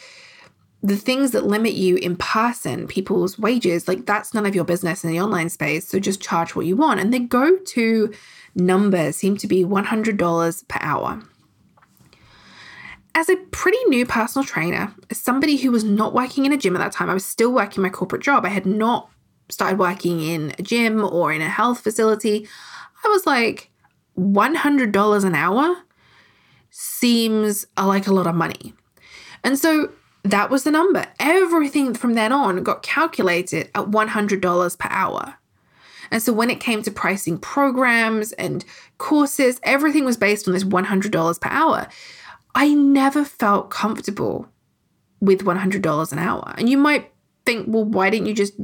[0.81, 5.03] the things that limit you in person, people's wages, like that's none of your business
[5.03, 5.88] in the online space.
[5.88, 7.01] So just charge what you want.
[7.01, 8.14] And the go to
[8.55, 11.20] numbers seem to be $100 per hour
[13.18, 16.76] as a pretty new personal trainer, as somebody who was not working in a gym
[16.76, 18.44] at that time, I was still working my corporate job.
[18.44, 19.11] I had not
[19.48, 22.46] started working in a gym or in a health facility.
[23.04, 23.72] I was like,
[24.16, 25.76] $100 an hour
[26.70, 28.72] seems like a lot of money.
[29.42, 29.90] And so
[30.22, 31.04] that was the number.
[31.18, 35.35] Everything from then on got calculated at $100 per hour.
[36.12, 38.64] And so when it came to pricing programs and
[38.98, 41.88] courses, everything was based on this $100 per hour.
[42.55, 44.49] I never felt comfortable
[45.21, 46.55] with $100 an hour.
[46.57, 47.13] And you might
[47.45, 48.55] think, well, why didn't you just?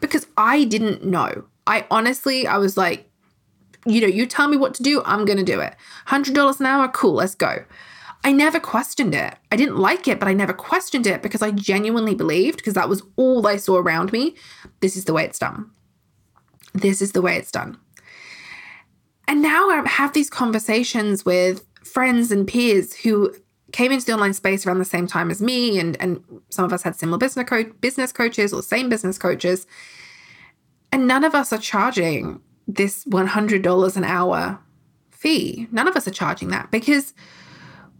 [0.00, 1.44] Because I didn't know.
[1.66, 3.08] I honestly, I was like,
[3.86, 5.74] you know, you tell me what to do, I'm going to do it.
[6.08, 7.64] $100 an hour, cool, let's go.
[8.24, 9.34] I never questioned it.
[9.50, 12.88] I didn't like it, but I never questioned it because I genuinely believed, because that
[12.88, 14.36] was all I saw around me,
[14.80, 15.70] this is the way it's done.
[16.72, 17.78] This is the way it's done.
[19.26, 23.34] And now I have these conversations with friends and peers who
[23.72, 26.72] came into the online space around the same time as me, and, and some of
[26.72, 29.66] us had similar business, co- business coaches or same business coaches.
[30.90, 34.58] And none of us are charging this $100 an hour
[35.10, 35.66] fee.
[35.72, 37.14] None of us are charging that because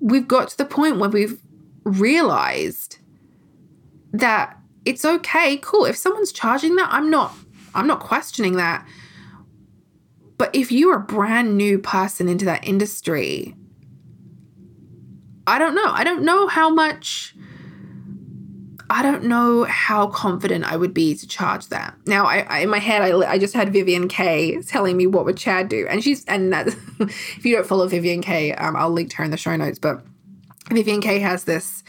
[0.01, 1.41] we've got to the point where we've
[1.85, 2.99] realized
[4.13, 5.85] that it's okay, cool.
[5.85, 7.35] If someone's charging that, I'm not
[7.75, 8.87] I'm not questioning that.
[10.37, 13.55] But if you're a brand new person into that industry,
[15.47, 15.87] I don't know.
[15.87, 17.35] I don't know how much
[18.93, 21.97] I don't know how confident I would be to charge that.
[22.07, 25.25] Now, I, I in my head, I, I just had Vivian Kaye telling me what
[25.25, 26.67] would Chad do, and she's and that
[27.01, 29.79] if you don't follow Vivian Kaye, um, I'll link to her in the show notes.
[29.79, 30.03] But
[30.69, 31.83] Vivian Kaye has this.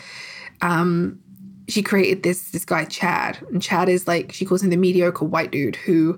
[0.62, 1.20] Um,
[1.68, 5.26] she created this this guy Chad, and Chad is like she calls him the mediocre
[5.26, 6.18] white dude who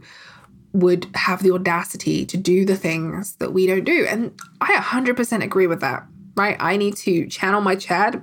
[0.73, 5.43] would have the audacity to do the things that we don't do, and I 100%
[5.43, 6.05] agree with that.
[6.35, 8.21] Right, I need to channel my Chad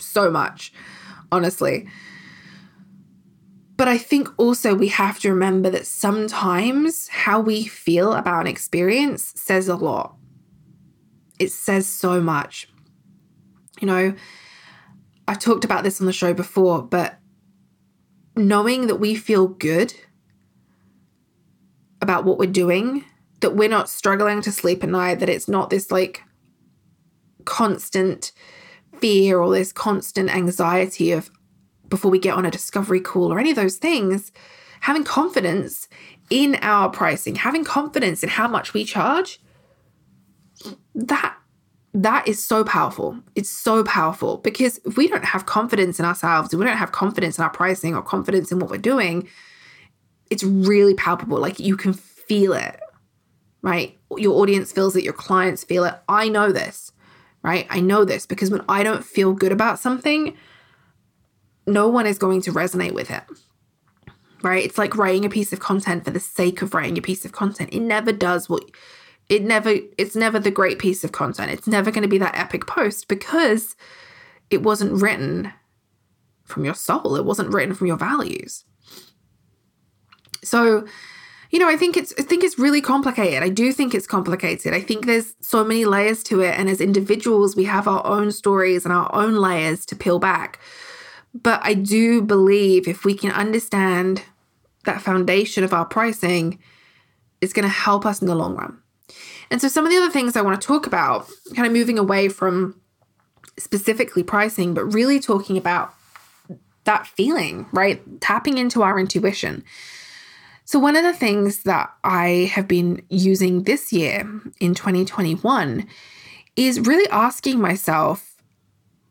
[0.00, 0.72] so much
[1.32, 1.88] honestly.
[3.76, 8.46] But I think also we have to remember that sometimes how we feel about an
[8.46, 10.14] experience says a lot.
[11.40, 12.68] It says so much.
[13.80, 14.14] You know,
[15.26, 17.18] I've talked about this on the show before, but
[18.36, 19.94] knowing that we feel good
[22.00, 23.04] about what we're doing,
[23.40, 26.22] that we're not struggling to sleep at night, that it's not this like
[27.44, 28.32] constant
[28.98, 31.30] fear or this constant anxiety of
[31.88, 34.32] before we get on a discovery call or any of those things,
[34.80, 35.88] having confidence
[36.30, 39.40] in our pricing, having confidence in how much we charge,
[40.94, 41.36] that
[41.94, 43.18] that is so powerful.
[43.34, 46.92] It's so powerful because if we don't have confidence in ourselves, if we don't have
[46.92, 49.28] confidence in our pricing or confidence in what we're doing,
[50.30, 51.38] it's really palpable.
[51.38, 52.80] Like you can feel it,
[53.60, 53.98] right?
[54.16, 55.94] Your audience feels it, your clients feel it.
[56.08, 56.91] I know this
[57.42, 57.66] right?
[57.70, 60.36] I know this because when I don't feel good about something,
[61.66, 63.22] no one is going to resonate with it.
[64.42, 64.64] Right?
[64.64, 67.32] It's like writing a piece of content for the sake of writing a piece of
[67.32, 67.70] content.
[67.72, 68.64] It never does what
[69.28, 71.52] it never it's never the great piece of content.
[71.52, 73.76] It's never going to be that epic post because
[74.50, 75.52] it wasn't written
[76.44, 77.16] from your soul.
[77.16, 78.64] It wasn't written from your values.
[80.42, 80.86] So
[81.52, 83.42] you know, I think it's I think it's really complicated.
[83.42, 84.72] I do think it's complicated.
[84.72, 88.32] I think there's so many layers to it and as individuals we have our own
[88.32, 90.58] stories and our own layers to peel back.
[91.34, 94.22] But I do believe if we can understand
[94.84, 96.58] that foundation of our pricing,
[97.40, 98.78] it's going to help us in the long run.
[99.50, 101.98] And so some of the other things I want to talk about, kind of moving
[101.98, 102.80] away from
[103.58, 105.94] specifically pricing, but really talking about
[106.84, 108.02] that feeling, right?
[108.20, 109.64] Tapping into our intuition.
[110.64, 114.20] So, one of the things that I have been using this year
[114.60, 115.86] in 2021
[116.56, 118.36] is really asking myself,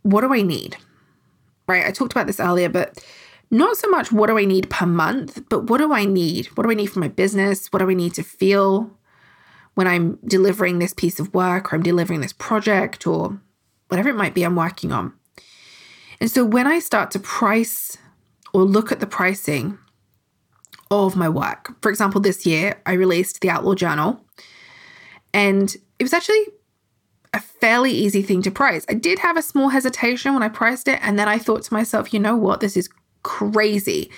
[0.04, 0.78] what do I need?
[1.68, 1.86] Right?
[1.86, 3.04] I talked about this earlier, but
[3.50, 6.48] not so much what do I need per month, but what do I need?
[6.56, 7.68] What do I need for my business?
[7.68, 8.90] What do I need to feel
[9.74, 13.40] when I'm delivering this piece of work or I'm delivering this project or
[13.90, 15.14] whatever it might be I'm working on?
[16.22, 17.98] And so when I start to price
[18.54, 19.78] or look at the pricing,
[20.92, 21.74] of my work.
[21.82, 24.24] For example, this year I released the Outlaw Journal,
[25.34, 26.44] and it was actually
[27.34, 28.86] a fairly easy thing to price.
[28.90, 31.74] I did have a small hesitation when I priced it, and then I thought to
[31.74, 32.90] myself, you know what, this is
[33.24, 34.12] crazy.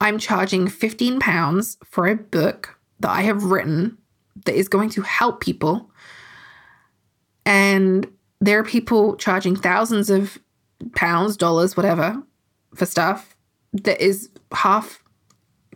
[0.00, 3.96] I'm charging 15 pounds for a book that I have written
[4.44, 5.90] that is going to help people.
[7.46, 8.06] And
[8.40, 10.38] there are people charging thousands of
[10.94, 12.22] pounds, dollars, whatever,
[12.74, 13.36] for stuff
[13.72, 15.01] that is half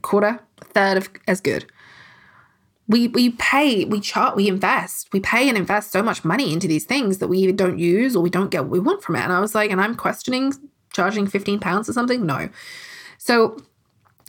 [0.06, 1.66] quarter, third of as good.
[2.88, 6.68] We we pay, we chart, we invest, we pay and invest so much money into
[6.68, 9.16] these things that we either don't use or we don't get what we want from
[9.16, 9.22] it.
[9.22, 10.52] And I was like, and I'm questioning
[10.92, 12.24] charging 15 pounds or something.
[12.24, 12.48] No.
[13.18, 13.56] So,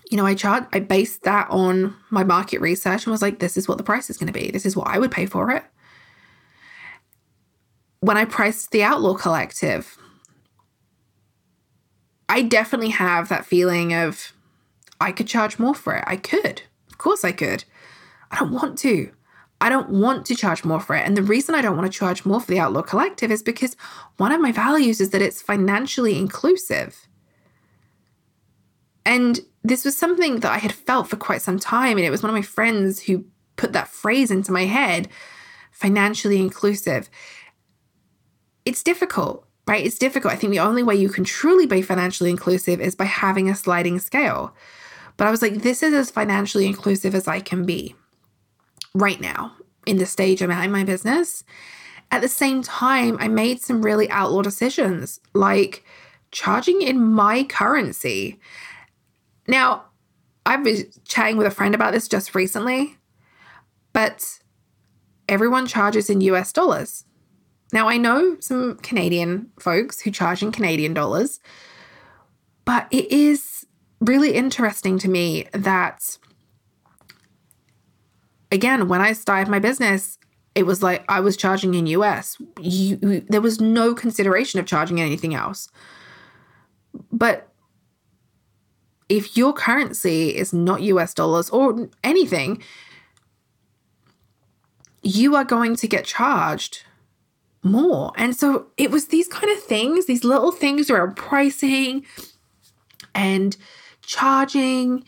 [0.10, 3.58] you know, I chart, I based that on my market research and was like, this
[3.58, 4.52] is what the price is going to be.
[4.52, 5.64] This is what I would pay for it.
[8.00, 9.98] When I priced the Outlaw Collective,
[12.30, 14.34] I definitely have that feeling of
[15.00, 16.04] I could charge more for it.
[16.08, 16.64] I could.
[16.90, 17.64] Of course I could.
[18.32, 19.12] I don't want to.
[19.60, 21.06] I don't want to charge more for it.
[21.06, 23.76] And the reason I don't want to charge more for the Outlaw Collective is because
[24.18, 27.08] one of my values is that it's financially inclusive.
[29.06, 31.98] And this was something that I had felt for quite some time.
[31.98, 33.26] And it was one of my friends who
[33.56, 35.10] put that phrase into my head
[35.72, 37.10] financially inclusive.
[38.66, 39.86] it's difficult, right?
[39.86, 40.34] It's difficult.
[40.34, 43.56] I think the only way you can truly be financially inclusive is by having a
[43.56, 44.54] sliding scale.
[45.18, 47.96] But I was like, this is as financially inclusive as I can be
[48.94, 49.54] right now
[49.86, 51.44] in the stage I'm at in my business.
[52.12, 55.84] At the same time, I made some really outlaw decisions, like
[56.32, 58.40] charging in my currency.
[59.48, 59.86] Now,
[60.46, 62.98] I've been chatting with a friend about this just recently,
[63.92, 64.40] but
[65.28, 67.04] everyone charges in US dollars.
[67.74, 71.42] Now, I know some Canadian folks who charge in Canadian dollars,
[72.64, 73.57] but it is
[74.00, 76.18] really interesting to me that,
[78.52, 80.18] again, when I started my business,
[80.56, 82.38] it was like I was charging in US.
[82.60, 85.70] You, there was no consideration of charging anything else.
[87.12, 87.50] But
[89.10, 92.64] if your currency is not US dollars or anything,
[95.04, 96.84] you are going to get charged
[97.64, 98.12] more.
[98.16, 102.06] And so it was these kind of things, these little things around pricing
[103.14, 103.56] and
[104.08, 105.04] charging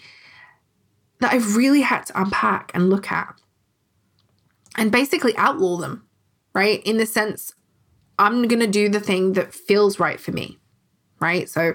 [1.20, 3.34] that I've really had to unpack and look at
[4.78, 6.06] and basically outlaw them,
[6.54, 6.84] right?
[6.84, 7.54] In the sense,
[8.20, 10.60] I'm going to do the thing that feels right for me,
[11.20, 11.50] right?
[11.50, 11.74] So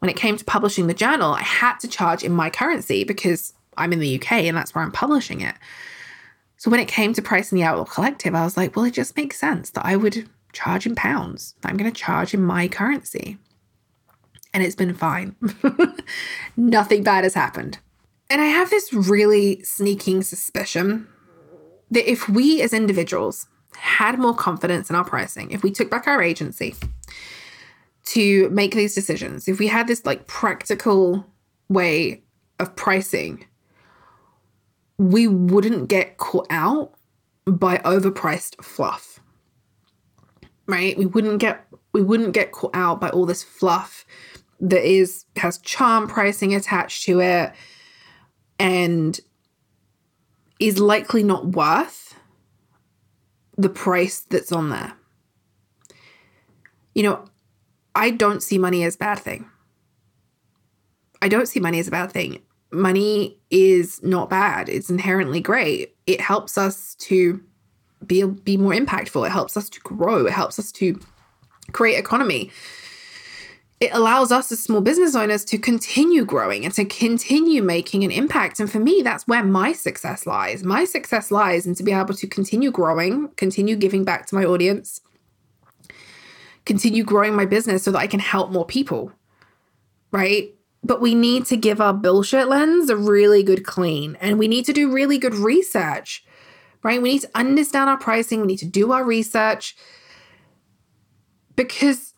[0.00, 3.54] when it came to publishing the journal, I had to charge in my currency because
[3.76, 5.54] I'm in the UK and that's where I'm publishing it.
[6.56, 9.16] So when it came to pricing the Outlaw Collective, I was like, well, it just
[9.16, 11.54] makes sense that I would charge in pounds.
[11.64, 13.38] I'm going to charge in my currency.
[14.54, 15.36] And it's been fine.
[16.56, 17.78] Nothing bad has happened.
[18.30, 21.06] And I have this really sneaking suspicion
[21.90, 23.46] that if we as individuals
[23.76, 26.74] had more confidence in our pricing, if we took back our agency
[28.06, 31.26] to make these decisions, if we had this like practical
[31.68, 32.22] way
[32.58, 33.44] of pricing
[34.98, 36.92] we wouldn't get caught out
[37.46, 39.20] by overpriced fluff.
[40.66, 40.98] Right?
[40.98, 44.04] We wouldn't get we wouldn't get caught out by all this fluff
[44.60, 47.52] that is has charm pricing attached to it
[48.58, 49.20] and
[50.58, 52.14] is likely not worth
[53.56, 54.92] the price that's on there.
[56.94, 57.24] You know,
[57.94, 59.48] I don't see money as a bad thing.
[61.22, 64.68] I don't see money as a bad thing money is not bad.
[64.68, 65.94] It's inherently great.
[66.06, 67.42] It helps us to
[68.06, 69.26] be be more impactful.
[69.26, 70.26] It helps us to grow.
[70.26, 71.00] It helps us to
[71.72, 72.50] create economy.
[73.80, 78.10] It allows us as small business owners to continue growing and to continue making an
[78.10, 78.58] impact.
[78.58, 80.64] And for me, that's where my success lies.
[80.64, 84.44] My success lies in to be able to continue growing, continue giving back to my
[84.44, 85.00] audience,
[86.66, 89.12] continue growing my business so that I can help more people.
[90.10, 90.54] Right?
[90.82, 94.64] But we need to give our bullshit lens a really good clean and we need
[94.64, 96.24] to do really good research,
[96.82, 97.02] right?
[97.02, 99.76] We need to understand our pricing, we need to do our research
[101.56, 102.14] because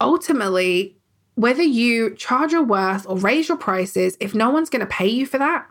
[0.00, 0.96] ultimately,
[1.34, 5.08] whether you charge your worth or raise your prices, if no one's going to pay
[5.08, 5.66] you for that,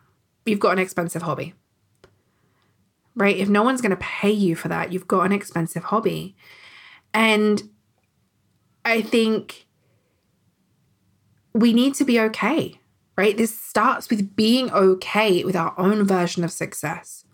[0.46, 1.54] you've got an expensive hobby.
[3.16, 3.38] Right?
[3.38, 6.36] If no one's going to pay you for that, you've got an expensive hobby.
[7.14, 7.70] And
[8.86, 9.68] I think
[11.54, 12.80] we need to be okay,
[13.18, 13.36] right?
[13.36, 17.26] This starts with being okay with our own version of success.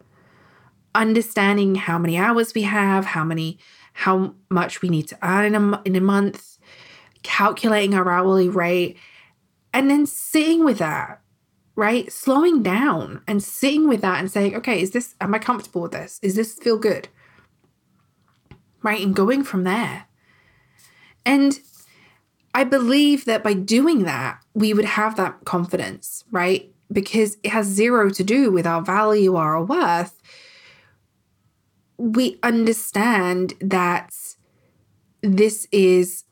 [0.96, 3.60] Understanding how many hours we have, how many,
[3.94, 6.55] how much we need to earn in a, in a month,
[7.26, 8.98] calculating our hourly rate,
[9.74, 11.22] and then sitting with that,
[11.76, 12.10] right?
[12.12, 15.92] Slowing down and sitting with that and saying, okay, is this, am I comfortable with
[15.92, 16.20] this?
[16.22, 17.10] Is this feel good?
[18.82, 19.02] Right?
[19.02, 20.06] And going from there.
[21.26, 21.60] And
[22.54, 26.72] I believe that by doing that, we would have that confidence, right?
[26.90, 30.22] Because it has zero to do with our value or our worth.
[31.98, 34.14] We understand that
[35.22, 36.24] this is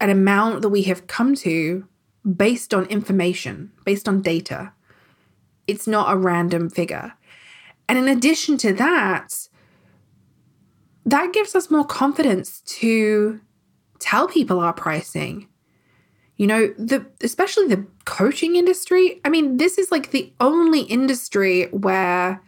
[0.00, 1.86] an amount that we have come to
[2.36, 4.72] based on information, based on data.
[5.66, 7.12] It's not a random figure.
[7.88, 9.48] And in addition to that,
[11.06, 13.40] that gives us more confidence to
[13.98, 15.48] tell people our pricing.
[16.36, 19.20] You know, the especially the coaching industry.
[19.24, 22.42] I mean, this is like the only industry where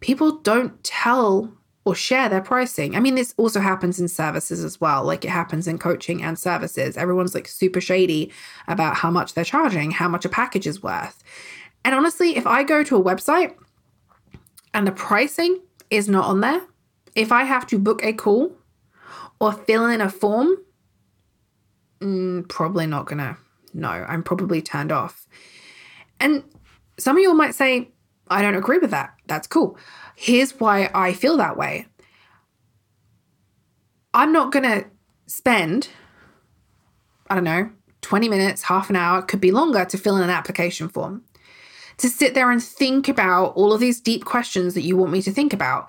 [0.00, 1.52] people don't tell
[1.86, 2.96] or share their pricing.
[2.96, 5.04] I mean, this also happens in services as well.
[5.04, 6.96] Like it happens in coaching and services.
[6.96, 8.32] Everyone's like super shady
[8.66, 11.22] about how much they're charging, how much a package is worth.
[11.84, 13.54] And honestly, if I go to a website
[14.74, 16.60] and the pricing is not on there,
[17.14, 18.50] if I have to book a call
[19.38, 20.56] or fill in a form,
[22.00, 23.38] mm, probably not gonna.
[23.72, 25.24] No, I'm probably turned off.
[26.18, 26.42] And
[26.98, 27.92] some of you might say,
[28.28, 29.14] I don't agree with that.
[29.26, 29.78] That's cool.
[30.14, 31.86] Here's why I feel that way.
[34.14, 34.86] I'm not going to
[35.26, 35.88] spend,
[37.28, 37.70] I don't know,
[38.02, 41.22] 20 minutes, half an hour, could be longer to fill in an application form.
[41.98, 45.22] To sit there and think about all of these deep questions that you want me
[45.22, 45.88] to think about.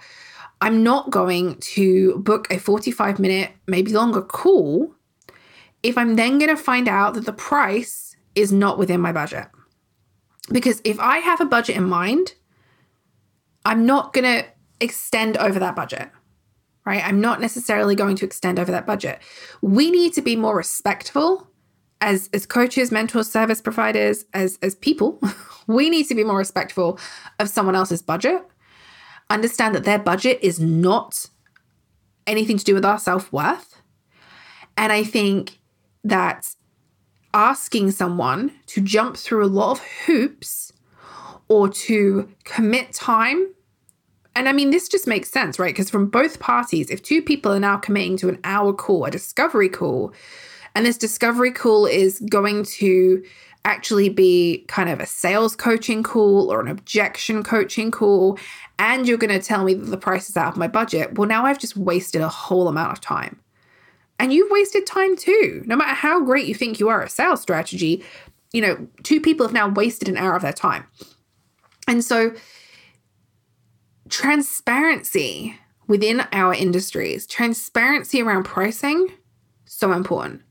[0.61, 4.93] I'm not going to book a 45 minute, maybe longer call
[5.83, 9.47] if I'm then going to find out that the price is not within my budget.
[10.49, 12.33] Because if I have a budget in mind,
[13.65, 14.47] I'm not going to
[14.79, 16.09] extend over that budget,
[16.85, 17.05] right?
[17.05, 19.19] I'm not necessarily going to extend over that budget.
[19.61, 21.47] We need to be more respectful
[21.99, 25.19] as as coaches, mentors, service providers, as as people.
[25.67, 26.99] we need to be more respectful
[27.39, 28.41] of someone else's budget.
[29.29, 31.27] Understand that their budget is not
[32.25, 33.81] anything to do with our self-worth.
[34.77, 35.59] And I think
[36.03, 36.55] that
[37.34, 40.73] asking someone to jump through a lot of hoops
[41.47, 43.47] or to commit time
[44.38, 45.73] and I mean, this just makes sense, right?
[45.73, 49.09] Because from both parties, if two people are now committing to an hour call, a
[49.09, 50.13] discovery call,
[50.75, 53.23] and this discovery call is going to
[53.65, 58.38] actually be kind of a sales coaching call or an objection coaching call,
[58.78, 61.28] and you're going to tell me that the price is out of my budget, well,
[61.28, 63.39] now I've just wasted a whole amount of time.
[64.20, 65.63] And you've wasted time too.
[65.65, 68.03] No matter how great you think you are at sales strategy,
[68.51, 70.86] you know, two people have now wasted an hour of their time.
[71.88, 72.34] And so,
[74.09, 75.57] transparency
[75.88, 79.09] within our industries, transparency around pricing,
[79.65, 80.41] so important.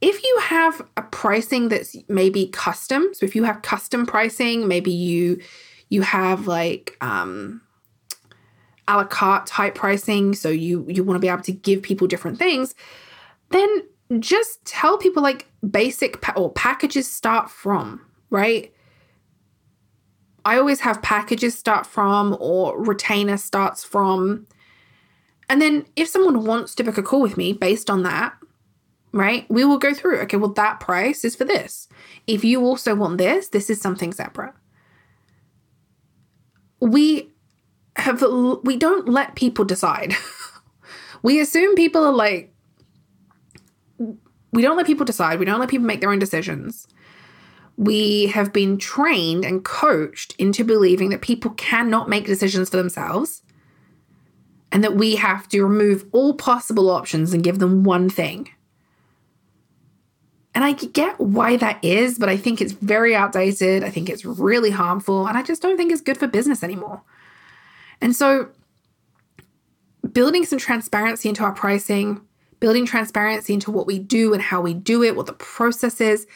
[0.00, 4.90] If you have a pricing that's maybe custom, so if you have custom pricing, maybe
[4.90, 5.40] you
[5.88, 7.60] you have like um
[8.92, 12.06] a la carte type pricing, so you you want to be able to give people
[12.06, 12.74] different things,
[13.50, 13.82] then
[14.20, 18.72] just tell people like basic pa- or packages start from, right?
[20.44, 24.46] I always have packages start from or retainer starts from.
[25.48, 28.34] And then if someone wants to book a call with me based on that,
[29.12, 31.88] right, we will go through, okay, well, that price is for this.
[32.26, 34.54] If you also want this, this is something separate.
[36.80, 37.31] We
[37.96, 38.22] have,
[38.64, 40.14] we don't let people decide.
[41.22, 42.54] we assume people are like,
[44.52, 45.38] we don't let people decide.
[45.38, 46.86] We don't let people make their own decisions
[47.76, 53.42] we have been trained and coached into believing that people cannot make decisions for themselves
[54.70, 58.48] and that we have to remove all possible options and give them one thing.
[60.54, 63.82] And I get why that is, but I think it's very outdated.
[63.82, 67.02] I think it's really harmful, and I just don't think it's good for business anymore.
[68.02, 68.48] And so,
[70.12, 72.20] building some transparency into our pricing,
[72.58, 76.26] building transparency into what we do and how we do it, what the process is,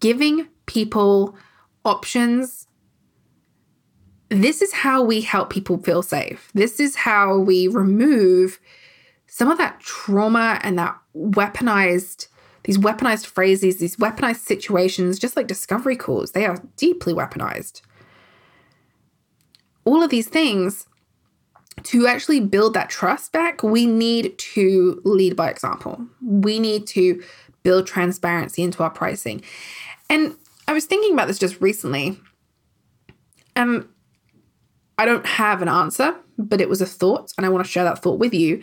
[0.00, 1.36] giving people
[1.84, 2.66] options.
[4.28, 6.50] This is how we help people feel safe.
[6.52, 8.58] This is how we remove
[9.28, 12.26] some of that trauma and that weaponized,
[12.64, 17.82] these weaponized phrases, these weaponized situations, just like discovery calls, they are deeply weaponized.
[19.84, 20.86] All of these things,
[21.84, 26.04] to actually build that trust back, we need to lead by example.
[26.22, 27.22] We need to
[27.62, 29.42] build transparency into our pricing.
[30.08, 32.18] And I was thinking about this just recently.
[33.56, 33.88] Um,
[34.98, 37.84] I don't have an answer, but it was a thought, and I want to share
[37.84, 38.62] that thought with you.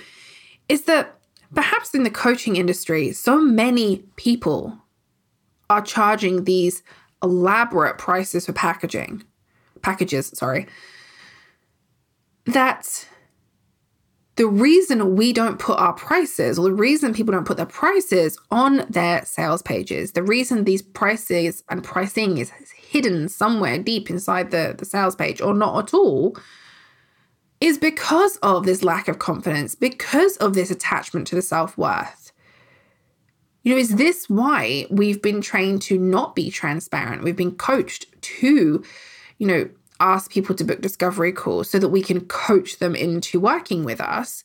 [0.69, 1.17] Is that
[1.53, 4.77] perhaps in the coaching industry, so many people
[5.69, 6.83] are charging these
[7.23, 9.23] elaborate prices for packaging,
[9.81, 10.67] packages, sorry,
[12.45, 13.07] that
[14.37, 18.39] the reason we don't put our prices, or the reason people don't put their prices
[18.49, 24.51] on their sales pages, the reason these prices and pricing is hidden somewhere deep inside
[24.51, 26.35] the, the sales page or not at all,
[27.59, 32.31] is because of this lack of confidence, because of this attachment to the self worth.
[33.63, 37.23] You know, is this why we've been trained to not be transparent?
[37.23, 38.83] We've been coached to,
[39.37, 39.69] you know,
[40.01, 44.01] ask people to book discovery calls so that we can coach them into working with
[44.01, 44.43] us?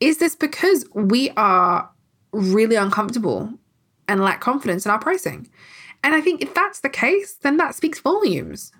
[0.00, 1.90] Is this because we are
[2.32, 3.52] really uncomfortable
[4.08, 5.48] and lack confidence in our pricing?
[6.04, 8.72] And I think if that's the case, then that speaks volumes,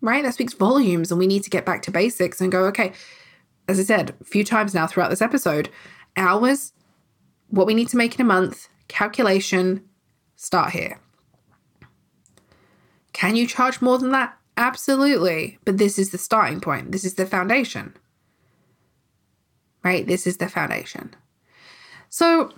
[0.00, 0.22] right?
[0.22, 1.10] That speaks volumes.
[1.10, 2.92] And we need to get back to basics and go, okay,
[3.68, 5.70] as I said a few times now throughout this episode,
[6.16, 6.72] hours,
[7.48, 9.84] what we need to make in a month, calculation,
[10.36, 10.98] start here.
[13.12, 14.36] Can you charge more than that?
[14.56, 15.58] Absolutely.
[15.64, 16.92] But this is the starting point.
[16.92, 17.96] This is the foundation.
[19.82, 20.06] Right?
[20.06, 21.14] This is the foundation.
[22.10, 22.50] So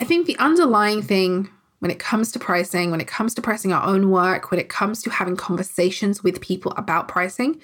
[0.00, 1.48] I think the underlying thing
[1.78, 4.68] when it comes to pricing, when it comes to pricing our own work, when it
[4.68, 7.60] comes to having conversations with people about pricing,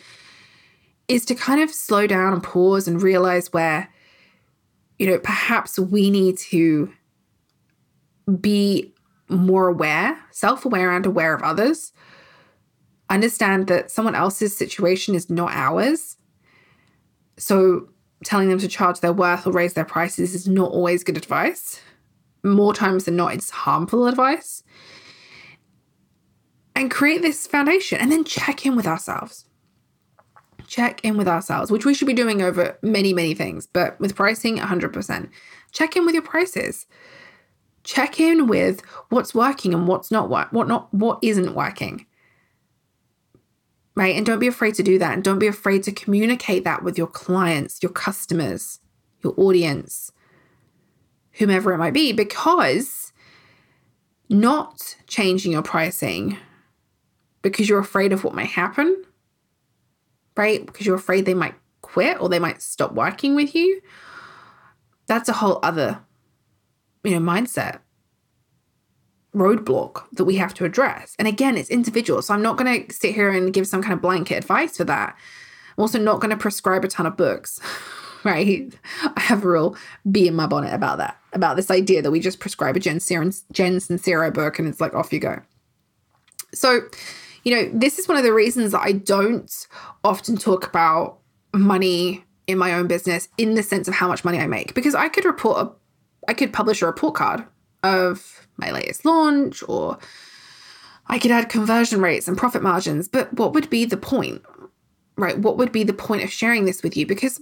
[1.06, 3.88] is to kind of slow down and pause and realize where,
[4.98, 6.92] you know, perhaps we need to
[8.40, 8.92] be
[9.28, 11.92] more aware, self aware, and aware of others.
[13.10, 16.16] Understand that someone else's situation is not ours.
[17.36, 17.88] So,
[18.24, 21.80] telling them to charge their worth or raise their prices is not always good advice.
[22.42, 24.62] More times than not, it's harmful advice.
[26.74, 29.48] And create this foundation and then check in with ourselves
[30.68, 34.14] check in with ourselves, which we should be doing over many, many things, but with
[34.14, 35.28] pricing, 100%.
[35.72, 36.86] Check in with your prices.
[37.88, 42.06] Check in with what's working and what's not what what not what isn't working.
[43.94, 44.14] Right?
[44.14, 46.96] And don't be afraid to do that and don't be afraid to communicate that with
[46.96, 48.78] your clients, your customers,
[49.24, 50.12] your audience,
[51.32, 53.12] whomever it might be because
[54.28, 56.36] not changing your pricing
[57.42, 59.04] because you're afraid of what may happen
[60.38, 60.64] right?
[60.64, 63.82] Because you're afraid they might quit or they might stop working with you.
[65.06, 66.00] That's a whole other,
[67.08, 67.78] you know, mindset
[69.34, 71.14] roadblock that we have to address.
[71.18, 72.20] And again, it's individual.
[72.20, 74.84] So I'm not going to sit here and give some kind of blanket advice for
[74.84, 75.16] that.
[75.76, 77.60] I'm also not going to prescribe a ton of books,
[78.24, 78.70] right?
[79.16, 79.76] I have a real
[80.10, 82.98] bee in my bonnet about that, about this idea that we just prescribe a Jen,
[82.98, 85.40] Jen Sincero book and it's like, off you go.
[86.52, 86.80] So,
[87.44, 89.66] you know, this is one of the reasons that I don't
[90.04, 91.18] often talk about
[91.54, 94.94] money in my own business in the sense of how much money I make because
[94.94, 95.70] I could report a
[96.28, 97.44] I could publish a report card
[97.82, 99.98] of my latest launch or
[101.06, 104.42] I could add conversion rates and profit margins, but what would be the point?
[105.16, 105.38] Right?
[105.38, 107.06] What would be the point of sharing this with you?
[107.06, 107.40] Because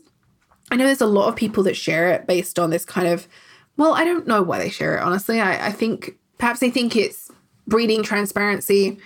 [0.70, 3.28] I know there's a lot of people that share it based on this kind of,
[3.76, 5.40] well, I don't know why they share it, honestly.
[5.40, 7.30] I, I think perhaps they think it's
[7.66, 8.98] breeding transparency.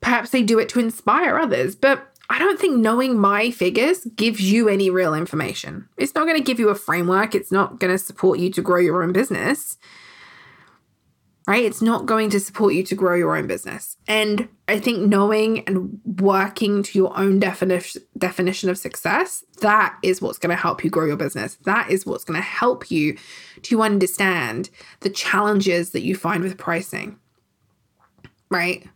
[0.00, 4.40] Perhaps they do it to inspire others, but I don't think knowing my figures gives
[4.40, 5.88] you any real information.
[5.98, 8.62] It's not going to give you a framework, it's not going to support you to
[8.62, 9.78] grow your own business.
[11.48, 11.64] Right?
[11.64, 13.96] It's not going to support you to grow your own business.
[14.06, 20.22] And I think knowing and working to your own definition definition of success, that is
[20.22, 21.56] what's going to help you grow your business.
[21.64, 23.18] That is what's going to help you
[23.62, 24.70] to understand
[25.00, 27.18] the challenges that you find with pricing.
[28.48, 28.88] Right?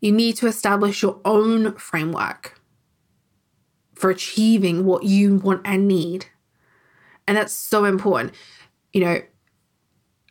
[0.00, 2.60] You need to establish your own framework
[3.94, 6.26] for achieving what you want and need.
[7.26, 8.34] And that's so important.
[8.92, 9.22] You know,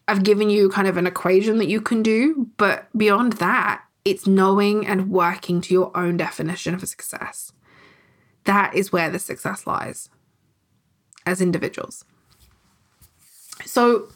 [0.08, 4.28] I've given you kind of an equation that you can do, but beyond that, it's
[4.28, 7.52] knowing and working to your own definition of success.
[8.44, 10.10] That is where the success lies
[11.26, 12.06] as individuals.
[13.66, 14.10] So,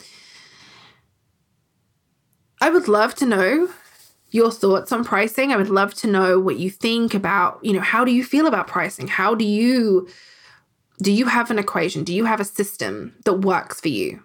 [2.62, 3.70] I would love to know
[4.32, 5.52] your thoughts on pricing.
[5.52, 8.48] I would love to know what you think about, you know, how do you feel
[8.48, 9.08] about pricing?
[9.08, 10.08] How do you
[11.02, 12.04] do you have an equation?
[12.04, 14.22] Do you have a system that works for you?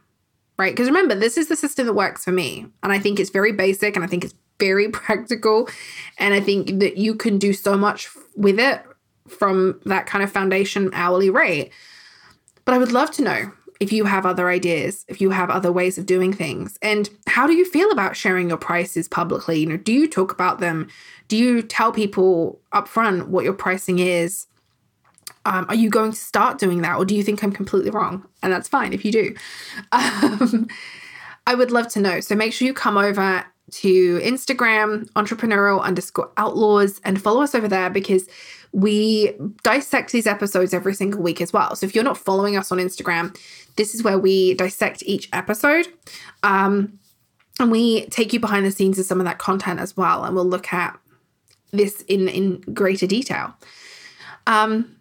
[0.59, 0.73] Right?
[0.73, 2.67] Because remember, this is the system that works for me.
[2.83, 5.69] And I think it's very basic and I think it's very practical
[6.19, 8.83] and I think that you can do so much with it
[9.29, 11.73] from that kind of foundation hourly rate.
[12.65, 13.53] But I would love to know
[13.85, 16.79] if you have other ideas, if you have other ways of doing things.
[16.81, 19.59] And how do you feel about sharing your prices publicly?
[19.61, 20.89] You know, do you talk about them?
[21.29, 24.47] Do you tell people upfront what your pricing is?
[25.45, 28.27] Um, are you going to start doing that, or do you think I'm completely wrong?
[28.43, 29.35] And that's fine if you do.
[29.93, 30.69] Um,
[31.47, 32.21] I would love to know.
[32.21, 37.69] So make sure you come over to Instagram, entrepreneurial underscore outlaws, and follow us over
[37.69, 38.29] there because
[38.73, 41.77] we dissect these episodes every single week as well.
[41.77, 43.37] So if you're not following us on Instagram,
[43.77, 45.87] this is where we dissect each episode.
[46.43, 46.99] Um,
[47.61, 50.25] and we take you behind the scenes of some of that content as well.
[50.25, 50.99] And we'll look at
[51.71, 53.55] this in, in greater detail.
[54.47, 54.97] Um,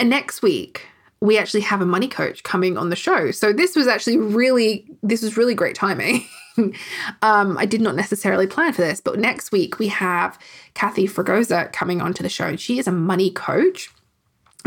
[0.00, 0.86] and next week,
[1.20, 3.30] we actually have a money coach coming on the show.
[3.30, 6.26] So this was actually really, this was really great timing.
[7.22, 10.38] um, I did not necessarily plan for this, but next week we have
[10.74, 12.56] Kathy Fragosa coming onto the show.
[12.56, 13.90] She is a money coach.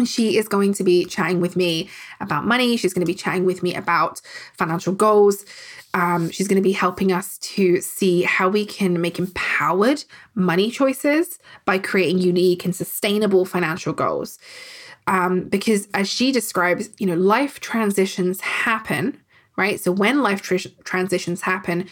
[0.04, 2.76] She is going to be chatting with me about money.
[2.76, 4.20] She's going to be chatting with me about
[4.58, 5.46] financial goals.
[5.94, 10.70] Um, she's going to be helping us to see how we can make empowered money
[10.70, 14.38] choices by creating unique and sustainable financial goals.
[15.08, 19.22] Um, because as she describes, you know, life transitions happen
[19.58, 19.80] right?
[19.80, 21.88] So when life tr- transitions happen,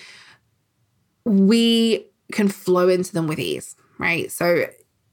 [1.26, 4.32] we can flow into them with ease, right?
[4.32, 4.66] So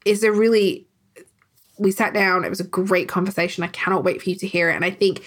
[0.05, 0.87] is a really
[1.81, 3.63] we sat down, it was a great conversation.
[3.63, 4.75] I cannot wait for you to hear it.
[4.75, 5.23] And I think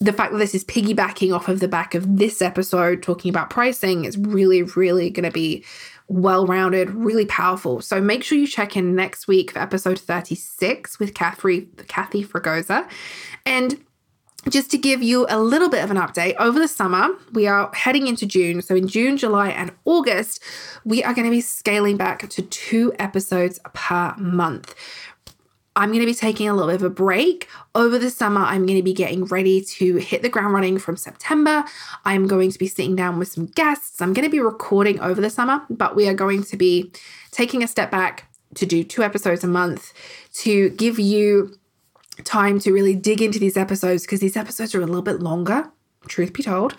[0.00, 3.48] the fact that this is piggybacking off of the back of this episode talking about
[3.48, 5.64] pricing is really, really going to be
[6.08, 7.80] well rounded, really powerful.
[7.80, 12.88] So make sure you check in next week for episode 36 with Kathy, Kathy Fragoza.
[13.46, 13.82] And
[14.48, 17.70] just to give you a little bit of an update, over the summer, we are
[17.74, 18.62] heading into June.
[18.62, 20.42] So, in June, July, and August,
[20.84, 24.74] we are going to be scaling back to two episodes per month.
[25.76, 27.48] I'm going to be taking a little bit of a break.
[27.74, 30.96] Over the summer, I'm going to be getting ready to hit the ground running from
[30.96, 31.64] September.
[32.04, 34.00] I'm going to be sitting down with some guests.
[34.00, 36.92] I'm going to be recording over the summer, but we are going to be
[37.32, 39.92] taking a step back to do two episodes a month
[40.34, 41.58] to give you
[42.22, 45.70] time to really dig into these episodes because these episodes are a little bit longer,
[46.06, 46.76] truth be told.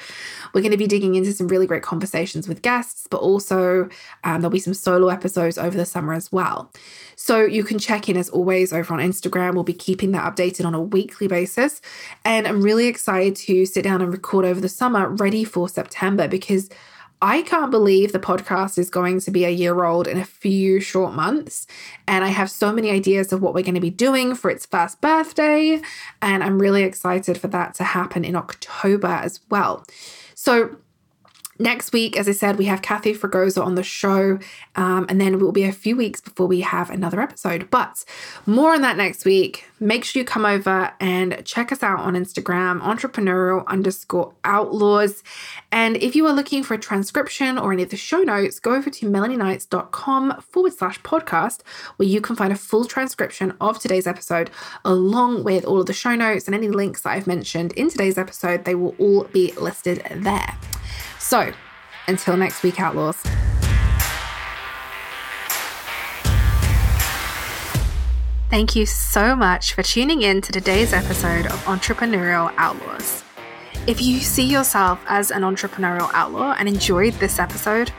[0.53, 3.89] We're going to be digging into some really great conversations with guests, but also
[4.23, 6.71] um, there'll be some solo episodes over the summer as well.
[7.15, 9.53] So you can check in as always over on Instagram.
[9.53, 11.81] We'll be keeping that updated on a weekly basis.
[12.23, 16.27] And I'm really excited to sit down and record over the summer, ready for September,
[16.27, 16.69] because
[17.25, 20.79] I can't believe the podcast is going to be a year old in a few
[20.79, 21.65] short months.
[22.07, 24.67] And I have so many ideas of what we're going to be doing for its
[24.67, 25.81] first birthday.
[26.21, 29.83] And I'm really excited for that to happen in October as well.
[30.35, 30.77] So,
[31.57, 34.39] Next week, as I said, we have Kathy Fragoza on the show,
[34.75, 37.69] um, and then it will be a few weeks before we have another episode.
[37.69, 38.03] But
[38.45, 39.65] more on that next week.
[39.79, 45.23] Make sure you come over and check us out on Instagram, entrepreneurial underscore outlaws.
[45.71, 48.73] And if you are looking for a transcription or any of the show notes, go
[48.73, 51.61] over to melanieknights.com forward slash podcast,
[51.95, 54.49] where you can find a full transcription of today's episode,
[54.83, 58.17] along with all of the show notes and any links that I've mentioned in today's
[58.17, 58.65] episode.
[58.65, 60.57] They will all be listed there.
[61.27, 61.51] So,
[62.07, 63.19] until next week, Outlaws.
[68.51, 73.23] Thank you so much for tuning in to today's episode of Entrepreneurial Outlaws.
[73.87, 77.91] If you see yourself as an entrepreneurial outlaw and enjoyed this episode,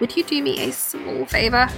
[0.00, 1.68] would you do me a small favor?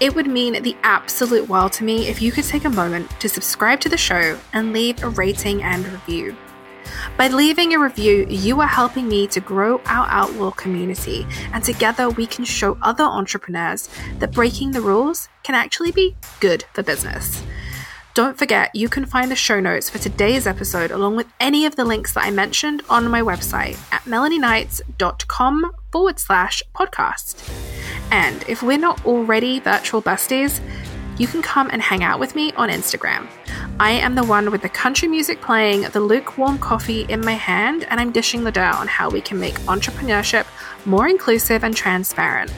[0.00, 3.28] It would mean the absolute world to me if you could take a moment to
[3.28, 6.34] subscribe to the show and leave a rating and review.
[7.16, 12.08] By leaving a review, you are helping me to grow our Outlaw community, and together
[12.10, 17.42] we can show other entrepreneurs that breaking the rules can actually be good for business.
[18.14, 21.76] Don't forget, you can find the show notes for today's episode along with any of
[21.76, 27.48] the links that I mentioned on my website at melanieknights.com forward slash podcast.
[28.10, 30.60] And if we're not already virtual besties,
[31.16, 33.28] you can come and hang out with me on Instagram.
[33.80, 37.86] I am the one with the country music playing, the lukewarm coffee in my hand,
[37.88, 40.46] and I'm dishing the dough on how we can make entrepreneurship
[40.84, 42.52] more inclusive and transparent.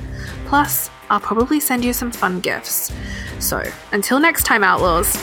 [0.46, 2.90] Plus, I'll probably send you some fun gifts.
[3.38, 3.62] So,
[3.92, 5.14] until next time, Outlaws.